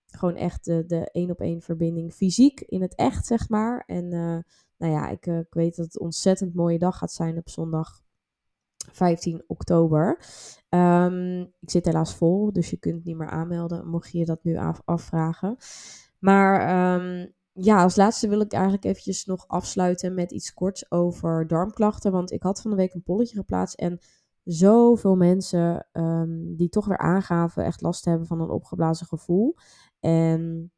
Gewoon 0.06 0.36
echt 0.36 0.66
de, 0.66 0.86
de 0.86 1.12
één 1.12 1.30
op 1.32 1.42
één 1.42 1.62
verbinding 1.62 2.14
fysiek 2.14 2.62
in 2.62 2.82
het 2.82 2.96
echt, 2.96 3.26
zeg 3.26 3.50
maar. 3.50 3.84
En 3.86 4.08
nou 4.78 4.94
ja, 4.94 5.10
ik, 5.10 5.26
ik 5.26 5.54
weet 5.54 5.76
dat 5.76 5.86
het 5.86 5.96
een 5.96 6.02
ontzettend 6.02 6.54
mooie 6.54 6.80
dag 6.80 6.98
gaat 6.98 7.12
zijn 7.12 7.38
op 7.38 7.50
zondag 7.50 8.08
15 8.92 9.44
oktober. 9.48 10.20
Um, 10.70 11.42
ik 11.60 11.70
zit 11.70 11.86
helaas 11.86 12.16
vol, 12.16 12.54
dus 12.54 12.70
je 12.70 12.78
kunt 12.78 13.04
niet 13.04 13.18
meer 13.18 13.30
aanmelden, 13.30 13.88
mocht 13.88 14.12
je 14.12 14.26
dat 14.26 14.44
nu 14.44 14.58
af 14.58 14.82
afvragen. 14.86 15.58
Maar 16.20 16.96
um, 16.96 17.34
ja, 17.52 17.82
als 17.82 17.96
laatste 17.96 18.28
wil 18.28 18.42
ik 18.42 18.54
eigenlijk 18.54 18.84
eventjes 18.84 19.26
nog 19.26 19.48
afsluiten 19.48 20.14
met 20.14 20.32
iets 20.32 20.54
korts 20.54 20.92
over 20.92 21.48
darmklachten. 21.48 22.12
Want 22.12 22.32
ik 22.32 22.44
had 22.44 22.62
van 22.62 22.72
de 22.72 22.78
week 22.78 22.94
een 22.94 23.04
polletje 23.04 23.36
geplaatst 23.36 23.76
en 23.76 24.00
zoveel 24.44 25.16
mensen 25.16 25.88
um, 25.92 26.56
die 26.56 26.70
toch 26.70 26.86
weer 26.86 26.98
aangaven 26.98 27.64
echt 27.66 27.82
last 27.82 28.06
hebben 28.06 28.28
van 28.28 28.42
een 28.42 28.50
opgeblazen 28.50 29.08
gevoel. 29.08 29.56
En 30.00 30.72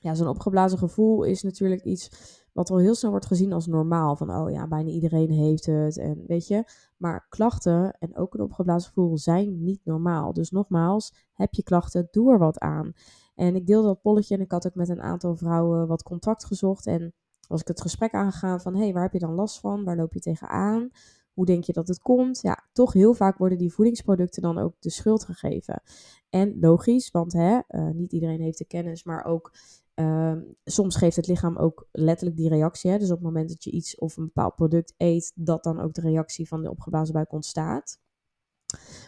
ja, 0.00 0.14
zo'n 0.14 0.28
opgeblazen 0.28 0.78
gevoel 0.78 1.22
is 1.22 1.42
natuurlijk 1.42 1.84
iets 1.84 2.10
wat 2.52 2.70
al 2.70 2.78
heel 2.78 2.94
snel 2.94 3.10
wordt 3.10 3.26
gezien 3.26 3.52
als 3.52 3.66
normaal. 3.66 4.16
Van 4.16 4.30
oh 4.30 4.50
ja, 4.50 4.68
bijna 4.68 4.90
iedereen 4.90 5.30
heeft 5.30 5.66
het. 5.66 5.98
En 5.98 6.24
weet 6.26 6.46
je. 6.46 6.64
Maar 6.96 7.26
klachten 7.28 7.96
en 7.98 8.16
ook 8.16 8.34
een 8.34 8.40
opgeblazen 8.40 8.88
gevoel 8.88 9.18
zijn 9.18 9.64
niet 9.64 9.80
normaal. 9.84 10.32
Dus 10.32 10.50
nogmaals, 10.50 11.14
heb 11.32 11.54
je 11.54 11.62
klachten, 11.62 12.08
doe 12.10 12.32
er 12.32 12.38
wat 12.38 12.58
aan. 12.58 12.92
En 13.34 13.54
ik 13.54 13.66
deelde 13.66 13.86
dat 13.86 14.02
polletje 14.02 14.34
en 14.34 14.40
ik 14.40 14.50
had 14.50 14.66
ook 14.66 14.74
met 14.74 14.88
een 14.88 15.02
aantal 15.02 15.36
vrouwen 15.36 15.86
wat 15.86 16.02
contact 16.02 16.44
gezocht. 16.44 16.86
En 16.86 17.14
was 17.48 17.60
ik 17.60 17.68
het 17.68 17.80
gesprek 17.80 18.12
aangegaan 18.12 18.60
van 18.60 18.74
hé, 18.74 18.82
hey, 18.82 18.92
waar 18.92 19.02
heb 19.02 19.12
je 19.12 19.18
dan 19.18 19.34
last 19.34 19.60
van? 19.60 19.84
Waar 19.84 19.96
loop 19.96 20.12
je 20.12 20.20
tegenaan? 20.20 20.90
Hoe 21.32 21.46
denk 21.46 21.64
je 21.64 21.72
dat 21.72 21.88
het 21.88 21.98
komt? 21.98 22.40
Ja, 22.40 22.64
toch 22.72 22.92
heel 22.92 23.14
vaak 23.14 23.38
worden 23.38 23.58
die 23.58 23.72
voedingsproducten 23.72 24.42
dan 24.42 24.58
ook 24.58 24.74
de 24.78 24.90
schuld 24.90 25.24
gegeven. 25.24 25.82
En 26.30 26.58
logisch, 26.60 27.10
want 27.10 27.32
hè, 27.32 27.58
uh, 27.68 27.90
niet 27.90 28.12
iedereen 28.12 28.40
heeft 28.40 28.58
de 28.58 28.64
kennis, 28.64 29.04
maar 29.04 29.24
ook 29.24 29.52
Um, 29.94 30.56
soms 30.64 30.96
geeft 30.96 31.16
het 31.16 31.26
lichaam 31.26 31.56
ook 31.56 31.88
letterlijk 31.92 32.36
die 32.36 32.48
reactie. 32.48 32.90
Hè? 32.90 32.98
Dus 32.98 33.10
op 33.10 33.16
het 33.16 33.26
moment 33.26 33.48
dat 33.48 33.64
je 33.64 33.70
iets 33.70 33.98
of 33.98 34.16
een 34.16 34.24
bepaald 34.24 34.54
product 34.54 34.94
eet, 34.96 35.32
dat 35.34 35.62
dan 35.62 35.80
ook 35.80 35.94
de 35.94 36.00
reactie 36.00 36.48
van 36.48 36.62
de 36.62 36.70
opgeblazen 36.70 37.14
buik 37.14 37.32
ontstaat. 37.32 38.00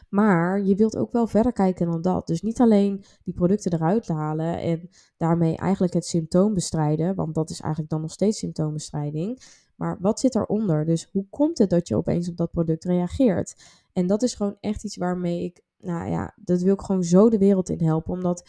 Maar 0.08 0.62
je 0.62 0.74
wilt 0.74 0.96
ook 0.96 1.12
wel 1.12 1.26
verder 1.26 1.52
kijken 1.52 1.86
dan 1.86 2.02
dat. 2.02 2.26
Dus 2.26 2.42
niet 2.42 2.60
alleen 2.60 3.04
die 3.24 3.34
producten 3.34 3.72
eruit 3.72 4.08
halen 4.08 4.58
en 4.58 4.88
daarmee 5.16 5.56
eigenlijk 5.56 5.92
het 5.92 6.06
symptoom 6.06 6.54
bestrijden, 6.54 7.14
want 7.14 7.34
dat 7.34 7.50
is 7.50 7.60
eigenlijk 7.60 7.92
dan 7.92 8.00
nog 8.00 8.10
steeds 8.10 8.38
symptoombestrijding. 8.38 9.42
Maar 9.76 9.98
wat 10.00 10.20
zit 10.20 10.34
eronder? 10.34 10.84
Dus 10.84 11.08
hoe 11.12 11.26
komt 11.30 11.58
het 11.58 11.70
dat 11.70 11.88
je 11.88 11.96
opeens 11.96 12.28
op 12.28 12.36
dat 12.36 12.50
product 12.50 12.84
reageert? 12.84 13.54
En 13.92 14.06
dat 14.06 14.22
is 14.22 14.34
gewoon 14.34 14.56
echt 14.60 14.84
iets 14.84 14.96
waarmee 14.96 15.44
ik, 15.44 15.62
nou 15.78 16.10
ja, 16.10 16.34
dat 16.36 16.60
wil 16.60 16.74
ik 16.74 16.80
gewoon 16.80 17.04
zo 17.04 17.30
de 17.30 17.38
wereld 17.38 17.68
in 17.68 17.82
helpen. 17.82 18.12
Omdat 18.12 18.48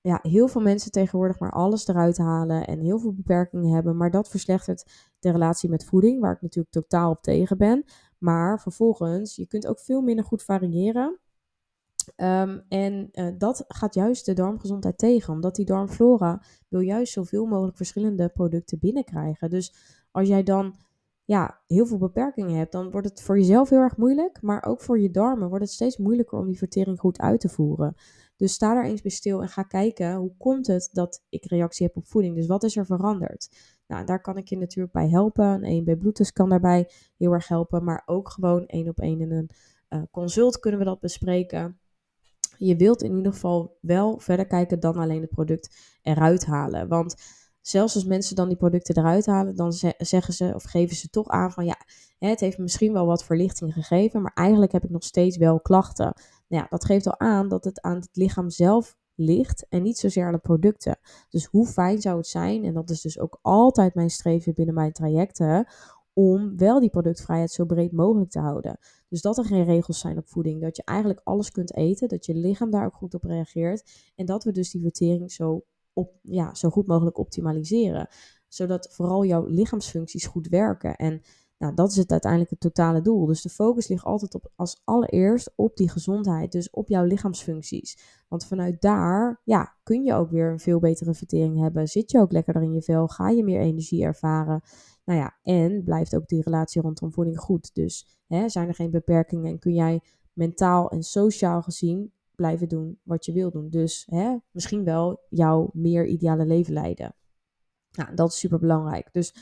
ja, 0.00 0.18
heel 0.22 0.48
veel 0.48 0.60
mensen 0.60 0.90
tegenwoordig 0.90 1.38
maar 1.38 1.52
alles 1.52 1.88
eruit 1.88 2.18
halen 2.18 2.66
en 2.66 2.80
heel 2.80 2.98
veel 2.98 3.12
beperkingen 3.12 3.74
hebben. 3.74 3.96
Maar 3.96 4.10
dat 4.10 4.28
verslechtert 4.28 5.10
de 5.18 5.30
relatie 5.30 5.70
met 5.70 5.84
voeding, 5.84 6.20
waar 6.20 6.32
ik 6.34 6.42
natuurlijk 6.42 6.74
totaal 6.74 7.10
op 7.10 7.20
tegen 7.20 7.58
ben. 7.58 7.84
Maar 8.18 8.60
vervolgens, 8.60 9.36
je 9.36 9.46
kunt 9.46 9.66
ook 9.66 9.80
veel 9.80 10.00
minder 10.00 10.24
goed 10.24 10.42
variëren. 10.42 11.18
Um, 12.16 12.62
en 12.68 13.08
uh, 13.12 13.28
dat 13.38 13.64
gaat 13.68 13.94
juist 13.94 14.26
de 14.26 14.32
darmgezondheid 14.32 14.98
tegen, 14.98 15.32
omdat 15.32 15.54
die 15.54 15.64
darmflora 15.64 16.42
wil 16.68 16.80
juist 16.80 17.12
zoveel 17.12 17.46
mogelijk 17.46 17.76
verschillende 17.76 18.28
producten 18.28 18.78
binnenkrijgen. 18.78 19.50
Dus 19.50 19.74
als 20.10 20.28
jij 20.28 20.42
dan 20.42 20.74
ja, 21.24 21.60
heel 21.66 21.86
veel 21.86 21.98
beperkingen 21.98 22.56
hebt, 22.56 22.72
dan 22.72 22.90
wordt 22.90 23.08
het 23.08 23.22
voor 23.22 23.38
jezelf 23.38 23.68
heel 23.68 23.78
erg 23.78 23.96
moeilijk, 23.96 24.42
maar 24.42 24.64
ook 24.64 24.80
voor 24.80 25.00
je 25.00 25.10
darmen 25.10 25.48
wordt 25.48 25.64
het 25.64 25.72
steeds 25.72 25.96
moeilijker 25.96 26.38
om 26.38 26.46
die 26.46 26.58
vertering 26.58 26.98
goed 26.98 27.18
uit 27.18 27.40
te 27.40 27.48
voeren. 27.48 27.94
Dus 28.40 28.52
sta 28.52 28.74
daar 28.74 28.84
eens 28.84 29.02
bij 29.02 29.10
stil 29.10 29.42
en 29.42 29.48
ga 29.48 29.62
kijken 29.62 30.14
hoe 30.14 30.32
komt 30.38 30.66
het 30.66 30.88
dat 30.92 31.24
ik 31.28 31.44
reactie 31.44 31.86
heb 31.86 31.96
op 31.96 32.06
voeding. 32.06 32.34
Dus 32.34 32.46
wat 32.46 32.62
is 32.62 32.76
er 32.76 32.86
veranderd? 32.86 33.48
Nou, 33.86 34.06
daar 34.06 34.20
kan 34.20 34.36
ik 34.36 34.48
je 34.48 34.56
natuurlijk 34.56 34.92
bij 34.92 35.08
helpen. 35.08 35.64
Een 35.64 35.82
1B 35.88 35.98
bloedtest 35.98 36.32
kan 36.32 36.48
daarbij 36.48 36.90
heel 37.16 37.32
erg 37.32 37.48
helpen, 37.48 37.84
maar 37.84 38.02
ook 38.06 38.28
gewoon 38.28 38.66
één 38.66 38.88
op 38.88 39.00
één 39.00 39.20
in 39.20 39.32
een 39.32 39.50
uh, 39.88 40.02
consult 40.10 40.58
kunnen 40.58 40.80
we 40.80 40.86
dat 40.86 41.00
bespreken. 41.00 41.78
Je 42.56 42.76
wilt 42.76 43.02
in 43.02 43.16
ieder 43.16 43.32
geval 43.32 43.78
wel 43.80 44.18
verder 44.18 44.46
kijken 44.46 44.80
dan 44.80 44.96
alleen 44.96 45.20
het 45.20 45.30
product 45.30 45.98
eruit 46.02 46.46
halen. 46.46 46.88
Want 46.88 47.14
zelfs 47.60 47.94
als 47.94 48.04
mensen 48.04 48.36
dan 48.36 48.48
die 48.48 48.56
producten 48.56 48.96
eruit 48.96 49.26
halen, 49.26 49.56
dan 49.56 49.72
zeggen 49.98 50.34
ze 50.34 50.52
of 50.54 50.62
geven 50.62 50.96
ze 50.96 51.08
toch 51.08 51.28
aan 51.28 51.52
van 51.52 51.64
ja, 51.64 51.76
het 52.18 52.40
heeft 52.40 52.58
misschien 52.58 52.92
wel 52.92 53.06
wat 53.06 53.24
verlichting 53.24 53.72
gegeven, 53.72 54.22
maar 54.22 54.32
eigenlijk 54.34 54.72
heb 54.72 54.84
ik 54.84 54.90
nog 54.90 55.04
steeds 55.04 55.36
wel 55.36 55.60
klachten. 55.60 56.14
Nou 56.50 56.62
ja, 56.62 56.66
dat 56.70 56.84
geeft 56.84 57.06
al 57.06 57.18
aan 57.18 57.48
dat 57.48 57.64
het 57.64 57.80
aan 57.80 57.94
het 57.94 58.08
lichaam 58.12 58.50
zelf 58.50 58.98
ligt 59.14 59.66
en 59.68 59.82
niet 59.82 59.98
zozeer 59.98 60.26
aan 60.26 60.32
de 60.32 60.38
producten. 60.38 60.98
Dus 61.28 61.44
hoe 61.44 61.66
fijn 61.66 62.00
zou 62.00 62.16
het 62.16 62.26
zijn, 62.26 62.64
en 62.64 62.74
dat 62.74 62.90
is 62.90 63.00
dus 63.00 63.18
ook 63.18 63.38
altijd 63.42 63.94
mijn 63.94 64.10
streven 64.10 64.54
binnen 64.54 64.74
mijn 64.74 64.92
trajecten, 64.92 65.66
om 66.12 66.56
wel 66.56 66.80
die 66.80 66.90
productvrijheid 66.90 67.50
zo 67.50 67.64
breed 67.64 67.92
mogelijk 67.92 68.30
te 68.30 68.38
houden. 68.38 68.78
Dus 69.08 69.20
dat 69.20 69.38
er 69.38 69.44
geen 69.44 69.64
regels 69.64 70.00
zijn 70.00 70.18
op 70.18 70.28
voeding, 70.28 70.60
dat 70.60 70.76
je 70.76 70.82
eigenlijk 70.84 71.20
alles 71.24 71.50
kunt 71.50 71.74
eten, 71.74 72.08
dat 72.08 72.26
je 72.26 72.34
lichaam 72.34 72.70
daar 72.70 72.86
ook 72.86 72.94
goed 72.94 73.14
op 73.14 73.24
reageert 73.24 74.12
en 74.14 74.26
dat 74.26 74.44
we 74.44 74.52
dus 74.52 74.70
die 74.70 74.82
vertering 74.82 75.32
zo, 75.32 75.64
op, 75.92 76.12
ja, 76.22 76.54
zo 76.54 76.70
goed 76.70 76.86
mogelijk 76.86 77.18
optimaliseren. 77.18 78.08
Zodat 78.48 78.88
vooral 78.92 79.24
jouw 79.24 79.46
lichaamsfuncties 79.46 80.26
goed 80.26 80.48
werken. 80.48 80.96
En 80.96 81.22
nou, 81.60 81.74
dat 81.74 81.90
is 81.90 81.96
het 81.96 82.10
uiteindelijk 82.10 82.50
het 82.50 82.60
totale 82.60 83.00
doel. 83.00 83.26
Dus 83.26 83.42
de 83.42 83.48
focus 83.48 83.88
ligt 83.88 84.04
altijd 84.04 84.34
op, 84.34 84.50
als 84.56 84.80
allereerst 84.84 85.52
op 85.54 85.76
die 85.76 85.90
gezondheid, 85.90 86.52
dus 86.52 86.70
op 86.70 86.88
jouw 86.88 87.04
lichaamsfuncties. 87.04 87.98
Want 88.28 88.46
vanuit 88.46 88.80
daar, 88.80 89.40
ja, 89.44 89.76
kun 89.82 90.04
je 90.04 90.14
ook 90.14 90.30
weer 90.30 90.50
een 90.50 90.58
veel 90.58 90.78
betere 90.78 91.14
vertering 91.14 91.58
hebben. 91.58 91.88
Zit 91.88 92.10
je 92.10 92.18
ook 92.18 92.32
lekkerder 92.32 92.62
in 92.62 92.72
je 92.72 92.82
vel, 92.82 93.08
ga 93.08 93.28
je 93.28 93.44
meer 93.44 93.60
energie 93.60 94.04
ervaren. 94.04 94.60
Nou 95.04 95.18
ja, 95.18 95.38
en 95.42 95.84
blijft 95.84 96.16
ook 96.16 96.28
die 96.28 96.42
relatie 96.42 96.82
rondom 96.82 97.12
voeding 97.12 97.38
goed. 97.38 97.74
Dus 97.74 98.20
hè, 98.26 98.48
zijn 98.48 98.68
er 98.68 98.74
geen 98.74 98.90
beperkingen 98.90 99.50
en 99.50 99.58
kun 99.58 99.74
jij 99.74 100.00
mentaal 100.32 100.90
en 100.90 101.02
sociaal 101.02 101.62
gezien 101.62 102.12
blijven 102.34 102.68
doen 102.68 103.00
wat 103.02 103.24
je 103.24 103.32
wil 103.32 103.50
doen. 103.50 103.68
Dus 103.70 104.06
hè, 104.10 104.36
misschien 104.50 104.84
wel 104.84 105.26
jouw 105.28 105.70
meer 105.72 106.06
ideale 106.06 106.46
leven 106.46 106.72
leiden. 106.72 107.14
Nou, 107.92 108.14
dat 108.14 108.28
is 108.28 108.38
super 108.38 108.58
belangrijk. 108.58 109.12
Dus 109.12 109.34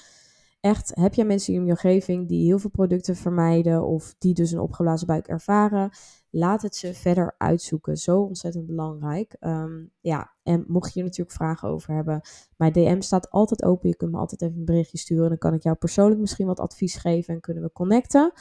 echt, 0.60 0.90
heb 0.94 1.14
jij 1.14 1.24
mensen 1.24 1.54
in 1.54 1.64
je 1.64 1.70
omgeving 1.70 2.28
die 2.28 2.46
heel 2.46 2.58
veel 2.58 2.70
producten 2.70 3.16
vermijden 3.16 3.86
of 3.86 4.14
die 4.18 4.34
dus 4.34 4.52
een 4.52 4.60
opgeblazen 4.60 5.06
buik 5.06 5.26
ervaren, 5.26 5.90
laat 6.30 6.62
het 6.62 6.76
ze 6.76 6.94
verder 6.94 7.34
uitzoeken. 7.38 7.96
Zo 7.96 8.20
ontzettend 8.20 8.66
belangrijk. 8.66 9.36
Um, 9.40 9.90
ja, 10.00 10.34
en 10.42 10.64
mocht 10.68 10.92
je 10.92 10.98
er 10.98 11.06
natuurlijk 11.06 11.36
vragen 11.36 11.68
over 11.68 11.94
hebben, 11.94 12.20
mijn 12.56 12.72
DM 12.72 13.00
staat 13.00 13.30
altijd 13.30 13.64
open. 13.64 13.88
Je 13.88 13.96
kunt 13.96 14.12
me 14.12 14.18
altijd 14.18 14.42
even 14.42 14.58
een 14.58 14.64
berichtje 14.64 14.98
sturen. 14.98 15.28
Dan 15.28 15.38
kan 15.38 15.54
ik 15.54 15.62
jou 15.62 15.76
persoonlijk 15.76 16.20
misschien 16.20 16.46
wat 16.46 16.60
advies 16.60 16.96
geven 16.96 17.34
en 17.34 17.40
kunnen 17.40 17.62
we 17.62 17.72
connecten. 17.72 18.32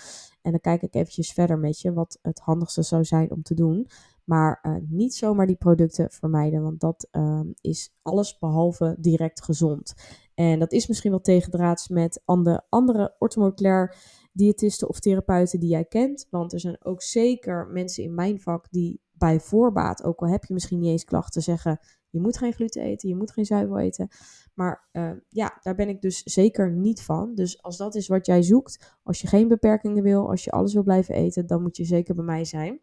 En 0.41 0.51
dan 0.51 0.61
kijk 0.61 0.81
ik 0.81 0.95
eventjes 0.95 1.31
verder 1.31 1.59
met 1.59 1.81
je 1.81 1.93
wat 1.93 2.19
het 2.21 2.39
handigste 2.39 2.81
zou 2.81 3.03
zijn 3.05 3.31
om 3.31 3.41
te 3.41 3.53
doen. 3.53 3.87
Maar 4.23 4.59
uh, 4.63 4.75
niet 4.87 5.15
zomaar 5.15 5.47
die 5.47 5.55
producten 5.55 6.11
vermijden, 6.11 6.61
want 6.61 6.79
dat 6.79 7.07
uh, 7.11 7.39
is 7.61 7.93
alles 8.01 8.37
behalve 8.37 8.95
direct 8.99 9.43
gezond. 9.43 9.93
En 10.37 10.59
dat 10.59 10.71
is 10.71 10.87
misschien 10.87 11.11
wel 11.11 11.21
tegendraads 11.21 11.87
met 11.87 12.21
andere, 12.25 12.65
andere 12.69 13.15
orthomoleculair 13.19 13.95
diëtisten 14.31 14.89
of 14.89 14.99
therapeuten 14.99 15.59
die 15.59 15.69
jij 15.69 15.85
kent. 15.85 16.27
Want 16.29 16.53
er 16.53 16.59
zijn 16.59 16.85
ook 16.85 17.01
zeker 17.01 17.67
mensen 17.67 18.03
in 18.03 18.15
mijn 18.15 18.39
vak 18.39 18.67
die 18.71 19.01
bij 19.11 19.39
voorbaat, 19.39 20.03
ook 20.03 20.19
al 20.19 20.27
heb 20.27 20.43
je 20.43 20.53
misschien 20.53 20.79
niet 20.79 20.89
eens 20.89 21.03
klachten, 21.03 21.41
zeggen: 21.41 21.79
je 22.09 22.21
moet 22.21 22.37
geen 22.37 22.53
gluten 22.53 22.81
eten, 22.81 23.09
je 23.09 23.15
moet 23.15 23.31
geen 23.31 23.45
zuivel 23.45 23.79
eten. 23.79 24.07
Maar 24.53 24.89
uh, 24.91 25.11
ja, 25.29 25.57
daar 25.61 25.75
ben 25.75 25.89
ik 25.89 26.01
dus 26.01 26.23
zeker 26.23 26.71
niet 26.71 27.01
van. 27.01 27.35
Dus 27.35 27.61
als 27.61 27.77
dat 27.77 27.95
is 27.95 28.07
wat 28.07 28.25
jij 28.25 28.41
zoekt, 28.41 28.97
als 29.03 29.21
je 29.21 29.27
geen 29.27 29.47
beperkingen 29.47 30.03
wil, 30.03 30.29
als 30.29 30.43
je 30.43 30.51
alles 30.51 30.73
wil 30.73 30.83
blijven 30.83 31.15
eten, 31.15 31.47
dan 31.47 31.61
moet 31.61 31.77
je 31.77 31.85
zeker 31.85 32.15
bij 32.15 32.25
mij 32.25 32.45
zijn. 32.45 32.79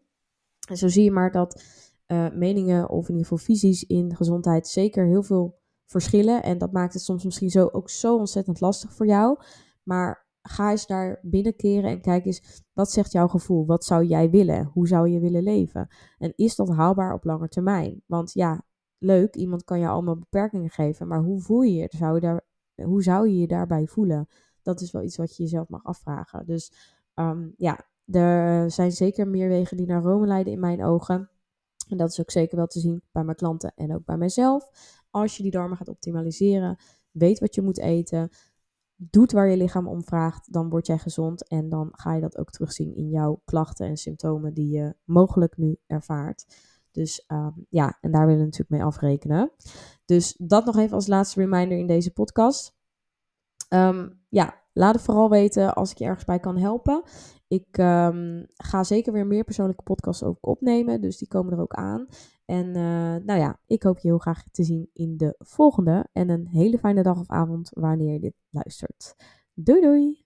En 0.69 0.77
zo 0.77 0.87
zie 0.87 1.03
je 1.03 1.11
maar 1.11 1.31
dat 1.31 1.63
uh, 2.07 2.31
meningen 2.31 2.89
of 2.89 3.09
in 3.09 3.15
ieder 3.15 3.27
geval 3.27 3.45
visies 3.45 3.83
in 3.83 4.15
gezondheid 4.15 4.67
zeker 4.67 5.07
heel 5.07 5.23
veel 5.23 5.63
verschillen. 5.85 6.43
En 6.43 6.57
dat 6.57 6.71
maakt 6.71 6.93
het 6.93 7.03
soms 7.03 7.23
misschien 7.23 7.49
zo 7.49 7.67
ook 7.71 7.89
zo 7.89 8.17
ontzettend 8.17 8.61
lastig 8.61 8.93
voor 8.93 9.05
jou. 9.05 9.39
Maar 9.83 10.27
ga 10.41 10.71
eens 10.71 10.87
daar 10.87 11.19
binnenkeren 11.21 11.89
en 11.89 12.01
kijk 12.01 12.25
eens, 12.25 12.63
wat 12.73 12.91
zegt 12.91 13.11
jouw 13.11 13.27
gevoel? 13.27 13.65
Wat 13.65 13.85
zou 13.85 14.05
jij 14.05 14.29
willen? 14.29 14.69
Hoe 14.73 14.87
zou 14.87 15.09
je 15.09 15.19
willen 15.19 15.43
leven? 15.43 15.87
En 16.17 16.33
is 16.35 16.55
dat 16.55 16.69
haalbaar 16.69 17.13
op 17.13 17.23
lange 17.23 17.47
termijn? 17.47 18.01
Want 18.05 18.33
ja, 18.33 18.63
leuk, 18.97 19.35
iemand 19.35 19.63
kan 19.63 19.79
je 19.79 19.87
allemaal 19.87 20.17
beperkingen 20.17 20.69
geven, 20.69 21.07
maar 21.07 21.21
hoe 21.21 21.41
voel 21.41 21.61
je 21.61 21.73
je? 21.73 21.87
Zou 21.97 22.15
je 22.15 22.21
daar, 22.21 22.45
hoe 22.83 23.03
zou 23.03 23.29
je 23.29 23.37
je 23.37 23.47
daarbij 23.47 23.87
voelen? 23.87 24.27
Dat 24.61 24.81
is 24.81 24.91
wel 24.91 25.01
iets 25.01 25.17
wat 25.17 25.35
je 25.35 25.43
jezelf 25.43 25.67
mag 25.67 25.83
afvragen. 25.83 26.45
Dus 26.45 26.73
um, 27.15 27.53
ja, 27.57 27.87
er 28.05 28.71
zijn 28.71 28.91
zeker 28.91 29.27
meer 29.27 29.49
wegen 29.49 29.77
die 29.77 29.85
naar 29.85 30.01
Rome 30.01 30.27
leiden 30.27 30.53
in 30.53 30.59
mijn 30.59 30.83
ogen. 30.83 31.29
En 31.89 31.97
dat 31.97 32.09
is 32.09 32.19
ook 32.19 32.31
zeker 32.31 32.57
wel 32.57 32.67
te 32.67 32.79
zien 32.79 33.03
bij 33.11 33.23
mijn 33.23 33.37
klanten 33.37 33.71
en 33.75 33.95
ook 33.95 34.05
bij 34.05 34.17
mijzelf. 34.17 34.69
Als 35.15 35.37
je 35.37 35.43
die 35.43 35.51
darmen 35.51 35.77
gaat 35.77 35.89
optimaliseren, 35.89 36.77
weet 37.11 37.39
wat 37.39 37.55
je 37.55 37.61
moet 37.61 37.79
eten, 37.79 38.29
doet 38.95 39.31
waar 39.31 39.49
je 39.49 39.57
lichaam 39.57 39.87
om 39.87 40.03
vraagt, 40.03 40.53
dan 40.53 40.69
word 40.69 40.87
jij 40.87 40.97
gezond 40.97 41.47
en 41.47 41.69
dan 41.69 41.89
ga 41.91 42.13
je 42.13 42.21
dat 42.21 42.37
ook 42.37 42.51
terugzien 42.51 42.95
in 42.95 43.09
jouw 43.09 43.41
klachten 43.45 43.87
en 43.87 43.97
symptomen 43.97 44.53
die 44.53 44.69
je 44.69 44.95
mogelijk 45.03 45.57
nu 45.57 45.77
ervaart. 45.87 46.45
Dus 46.91 47.25
um, 47.27 47.65
ja, 47.69 47.97
en 48.01 48.11
daar 48.11 48.25
willen 48.25 48.39
we 48.39 48.45
natuurlijk 48.45 48.69
mee 48.71 48.83
afrekenen. 48.83 49.51
Dus 50.05 50.35
dat 50.37 50.65
nog 50.65 50.77
even 50.77 50.95
als 50.95 51.07
laatste 51.07 51.39
reminder 51.39 51.77
in 51.77 51.87
deze 51.87 52.13
podcast. 52.13 52.75
Um, 53.69 54.21
ja, 54.29 54.61
laat 54.73 54.95
het 54.95 55.03
vooral 55.03 55.29
weten 55.29 55.75
als 55.75 55.91
ik 55.91 55.97
je 55.97 56.05
ergens 56.05 56.25
bij 56.25 56.39
kan 56.39 56.57
helpen. 56.57 57.03
Ik 57.47 57.77
um, 57.77 58.45
ga 58.53 58.83
zeker 58.83 59.13
weer 59.13 59.27
meer 59.27 59.43
persoonlijke 59.43 59.83
podcasts 59.83 60.23
ook 60.23 60.37
opnemen, 60.47 61.01
dus 61.01 61.17
die 61.17 61.27
komen 61.27 61.53
er 61.53 61.61
ook 61.61 61.73
aan. 61.73 62.07
En 62.45 62.67
uh, 62.67 63.15
nou 63.25 63.39
ja, 63.39 63.59
ik 63.65 63.83
hoop 63.83 63.99
je 63.99 64.07
heel 64.07 64.17
graag 64.17 64.43
te 64.51 64.63
zien 64.63 64.89
in 64.93 65.17
de 65.17 65.35
volgende. 65.37 66.07
En 66.11 66.29
een 66.29 66.47
hele 66.47 66.77
fijne 66.77 67.03
dag 67.03 67.19
of 67.19 67.29
avond 67.29 67.69
wanneer 67.73 68.13
je 68.13 68.19
dit 68.19 68.35
luistert. 68.49 69.15
Doei 69.53 69.81
doei! 69.81 70.24